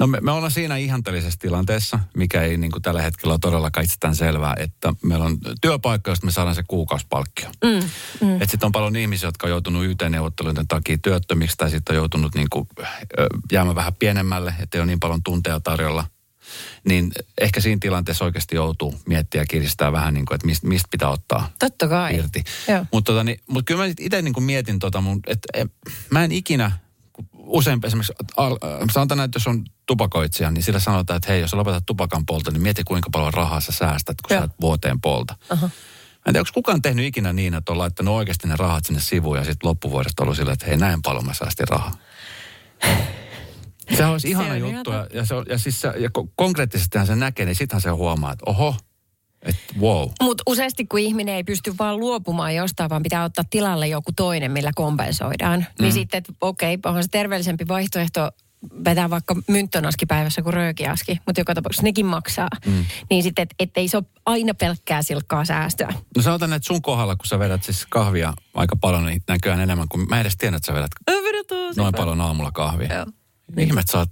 No 0.00 0.06
me, 0.06 0.18
me 0.20 0.30
ollaan 0.30 0.50
siinä 0.50 0.76
ihanteellisessa 0.76 1.38
tilanteessa, 1.40 1.98
mikä 2.16 2.42
ei 2.42 2.56
niin 2.56 2.72
kuin 2.72 2.82
tällä 2.82 3.02
hetkellä 3.02 3.32
ole 3.32 3.38
todellakaan 3.38 3.84
itsestään 3.84 4.16
selvää, 4.16 4.54
että 4.58 4.94
meillä 5.02 5.24
on 5.24 5.38
työpaikka, 5.60 6.10
josta 6.10 6.26
me 6.26 6.32
saadaan 6.32 6.54
se 6.54 6.62
kuukausipalkkio. 6.68 7.48
Mm, 7.64 7.88
mm. 8.26 8.34
Että 8.34 8.50
sitten 8.50 8.66
on 8.66 8.72
paljon 8.72 8.96
ihmisiä, 8.96 9.26
jotka 9.26 9.46
on 9.46 9.50
joutunut 9.50 9.84
YT-neuvotteluiden 9.84 10.68
takia 10.68 10.98
työttömiksi 11.02 11.56
tai 11.56 11.70
sitten 11.70 11.94
on 11.94 11.96
joutunut 11.96 12.34
niin 12.34 12.46
kuin, 12.50 12.68
jäämään 13.52 13.76
vähän 13.76 13.94
pienemmälle, 13.94 14.54
että 14.60 14.78
ei 14.78 14.80
ole 14.80 14.86
niin 14.86 15.00
paljon 15.00 15.22
tunteja 15.22 15.60
tarjolla. 15.60 16.04
Niin 16.84 17.12
ehkä 17.40 17.60
siinä 17.60 17.78
tilanteessa 17.80 18.24
oikeasti 18.24 18.56
joutuu 18.56 18.94
miettiä 19.06 19.40
ja 19.40 19.46
kiristää 19.46 19.92
vähän, 19.92 20.14
niin 20.14 20.26
kuin, 20.26 20.34
että 20.34 20.46
mistä, 20.46 20.68
mistä 20.68 20.88
pitää 20.90 21.08
ottaa 21.08 21.50
totta 21.58 21.88
kai. 21.88 22.16
irti. 22.16 22.44
Mutta 22.92 23.12
tota, 23.12 23.24
niin, 23.24 23.40
mut 23.46 23.64
kyllä 23.66 23.84
mä 23.84 23.92
itse 23.98 24.22
niin 24.22 24.42
mietin, 24.42 24.78
tota 24.78 25.00
mun, 25.00 25.20
että 25.26 25.66
mä 26.10 26.24
en 26.24 26.32
ikinä, 26.32 26.72
usein 27.50 27.80
esimerkiksi, 27.84 28.12
al, 28.36 28.52
äh, 28.64 28.86
sanotaan 28.92 29.16
näin, 29.16 29.28
että 29.28 29.36
jos 29.36 29.46
on 29.46 29.64
tupakoitsija, 29.86 30.50
niin 30.50 30.62
sillä 30.62 30.80
sanotaan, 30.80 31.16
että 31.16 31.32
hei, 31.32 31.40
jos 31.40 31.54
lopetat 31.54 31.86
tupakan 31.86 32.26
polta, 32.26 32.50
niin 32.50 32.62
mieti 32.62 32.84
kuinka 32.84 33.10
paljon 33.12 33.34
rahaa 33.34 33.60
sä 33.60 33.72
säästät, 33.72 34.16
kun 34.20 34.36
Joo. 34.36 34.40
sä 34.40 34.44
et 34.44 34.60
vuoteen 34.60 35.00
polta. 35.00 35.36
Aha. 35.50 35.66
Mä 35.66 36.22
en 36.26 36.32
tiedä, 36.32 36.40
onko 36.40 36.50
kukaan 36.54 36.82
tehnyt 36.82 37.06
ikinä 37.06 37.32
niin, 37.32 37.54
että 37.54 37.72
on 37.72 37.78
laittanut 37.78 38.14
oikeasti 38.14 38.48
ne 38.48 38.56
rahat 38.56 38.84
sinne 38.84 39.00
sivuun 39.00 39.38
ja 39.38 39.44
sitten 39.44 39.68
loppuvuodesta 39.68 40.22
ollut 40.22 40.36
silleen, 40.36 40.52
että 40.52 40.66
hei, 40.66 40.76
näin 40.76 41.02
paljon 41.02 41.26
mä 41.26 41.34
säästin 41.34 41.68
rahaa. 41.68 41.92
Se 43.96 44.06
olisi 44.06 44.30
ihana 44.30 44.54
ihan 44.54 44.72
juttu 44.72 44.90
ja, 44.90 45.06
ja, 45.14 45.24
se 45.24 45.34
on, 45.34 45.44
ja, 45.48 45.58
siis 45.58 45.80
se, 45.80 45.88
ja 45.88 46.08
ko- 46.18 46.32
konkreettisestihan 46.36 47.06
se 47.06 47.16
näkee, 47.16 47.46
niin 47.46 47.56
sittenhän 47.56 47.80
se 47.80 47.90
huomaa, 47.90 48.32
että 48.32 48.44
oho, 48.46 48.76
wow. 49.80 50.08
Mutta 50.22 50.42
useasti 50.46 50.86
kun 50.86 51.00
ihminen 51.00 51.34
ei 51.34 51.44
pysty 51.44 51.74
vaan 51.78 52.00
luopumaan 52.00 52.54
jostain, 52.54 52.90
vaan 52.90 53.02
pitää 53.02 53.24
ottaa 53.24 53.44
tilalle 53.50 53.88
joku 53.88 54.12
toinen, 54.16 54.52
millä 54.52 54.70
kompensoidaan. 54.74 55.60
Mm. 55.60 55.82
Niin 55.82 55.92
sitten, 55.92 56.18
että 56.18 56.32
okei, 56.40 56.78
onhan 56.84 57.02
se 57.02 57.08
terveellisempi 57.08 57.68
vaihtoehto 57.68 58.30
vetää 58.84 59.10
vaikka 59.10 59.36
mynttönaski 59.48 60.06
päivässä 60.06 60.42
kuin 60.42 60.54
röökiaski, 60.54 61.18
mutta 61.26 61.40
joka 61.40 61.54
tapauksessa 61.54 61.82
nekin 61.82 62.06
maksaa. 62.06 62.48
Mm. 62.66 62.84
Niin 63.10 63.22
sitten, 63.22 63.42
et, 63.42 63.54
ettei 63.58 63.88
se 63.88 63.96
ole 63.96 64.04
aina 64.26 64.54
pelkkää 64.54 65.02
silkkaa 65.02 65.44
säästöä. 65.44 65.92
No 66.16 66.22
sanotaan, 66.22 66.52
että 66.52 66.66
sun 66.66 66.82
kohdalla, 66.82 67.16
kun 67.16 67.26
sä 67.26 67.38
vedät 67.38 67.64
siis 67.64 67.86
kahvia 67.86 68.32
aika 68.54 68.76
paljon, 68.76 69.06
niin 69.06 69.22
näköjään 69.28 69.60
enemmän 69.60 69.88
kuin... 69.88 70.08
Mä 70.08 70.16
en 70.16 70.20
edes 70.20 70.36
tiedä, 70.36 70.56
että 70.56 70.66
sä 70.66 70.74
vedät 70.74 70.90
noin 71.76 71.94
paljon 71.96 72.20
aamulla 72.20 72.52
kahvia. 72.52 72.94
Joo. 72.94 73.06
Ihmet 73.56 73.88
sä 73.88 73.98
oot... 73.98 74.08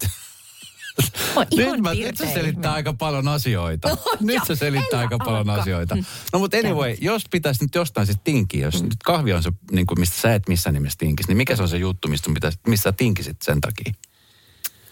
Ihan 1.51 1.73
Nyt, 1.73 1.81
mä, 1.81 1.91
nyt 1.95 1.99
pirteä 1.99 2.27
se 2.27 2.33
selittää 2.33 2.73
aika 2.73 2.93
paljon 2.93 3.29
asioita. 3.29 3.89
No, 3.89 3.97
nyt 4.21 4.37
joo, 4.37 4.45
se 4.45 4.57
selittää 4.57 5.01
aika 5.01 5.19
paljon 5.19 5.51
alkaa. 5.51 5.63
asioita. 5.63 5.97
No 6.33 6.39
mutta 6.39 6.57
anyway, 6.57 6.97
jos 7.01 7.23
pitäisi 7.31 7.65
nyt 7.65 7.75
jostain 7.75 8.07
sitten 8.07 8.25
tinkiä, 8.25 8.65
jos 8.67 8.83
nyt 8.83 8.95
kahvi 9.05 9.33
on 9.33 9.43
se, 9.43 9.53
niin 9.71 9.87
kuin, 9.87 10.01
mistä 10.01 10.17
sä 10.21 10.35
et 10.35 10.49
missään 10.49 10.75
nimessä 10.75 10.99
tinkisi, 10.99 11.29
niin 11.29 11.37
mikä 11.37 11.57
se 11.57 11.63
on 11.63 11.69
se 11.69 11.77
juttu, 11.77 12.09
mistä, 12.09 12.31
pitäisi, 12.35 12.59
missä 12.67 12.83
sä 12.83 12.93
tinkisit 12.93 13.43
sen 13.43 13.61
takia? 13.61 13.93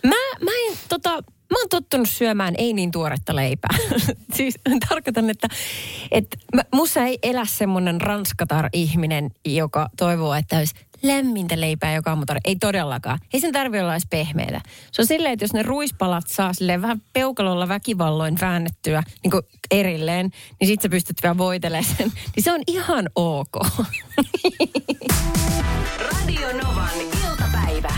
Mä, 0.02 0.44
mä 0.44 0.50
en 0.68 0.78
tota, 0.88 1.22
mä 1.50 1.58
oon 1.58 1.68
tottunut 1.70 2.08
syömään 2.08 2.54
ei 2.58 2.72
niin 2.72 2.90
tuoretta 2.90 3.36
leipää. 3.36 3.76
siis 4.36 4.54
tarkoitan, 4.88 5.30
että, 5.30 5.48
että 6.10 6.36
mä, 6.54 6.62
mussa 6.74 7.04
ei 7.04 7.18
elä 7.22 7.44
semmoinen 7.44 8.00
ranskatar-ihminen, 8.00 9.30
joka 9.44 9.88
toivoo, 9.96 10.34
että 10.34 10.58
olisi 10.58 10.74
lämmintä 11.02 11.60
leipää 11.60 11.94
joka 11.94 12.10
aamutar. 12.10 12.40
Ei 12.44 12.56
todellakaan. 12.56 13.18
Ei 13.32 13.40
sen 13.40 13.52
tarvitse 13.52 13.82
olla 13.82 13.94
edes 13.94 14.06
pehmeitä. 14.10 14.60
Se 14.92 15.02
on 15.02 15.06
silleen, 15.06 15.32
että 15.32 15.44
jos 15.44 15.52
ne 15.52 15.62
ruispalat 15.62 16.26
saa 16.26 16.52
silleen 16.52 16.82
vähän 16.82 17.02
peukalolla 17.12 17.68
väkivalloin 17.68 18.40
väännettyä 18.40 19.02
niin 19.22 19.30
kuin 19.30 19.42
erilleen, 19.70 20.30
niin 20.60 20.68
sit 20.68 20.82
sä 20.82 20.88
pystyt 20.88 21.16
vielä 21.22 21.38
voitelemaan 21.38 21.84
sen. 21.96 22.12
Niin 22.36 22.44
se 22.44 22.52
on 22.52 22.60
ihan 22.66 23.08
ok. 23.14 23.56
Radio 26.12 26.52
Novan 26.52 27.00
iltapäivä. 27.00 27.92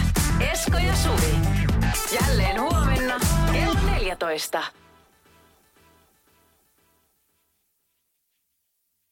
Esko 0.52 0.78
ja 0.78 0.96
Suvi. 0.96 1.34
Jälleen 2.20 2.60
huomenna 2.60 3.07
barato 4.18 4.30
está. 4.30 4.72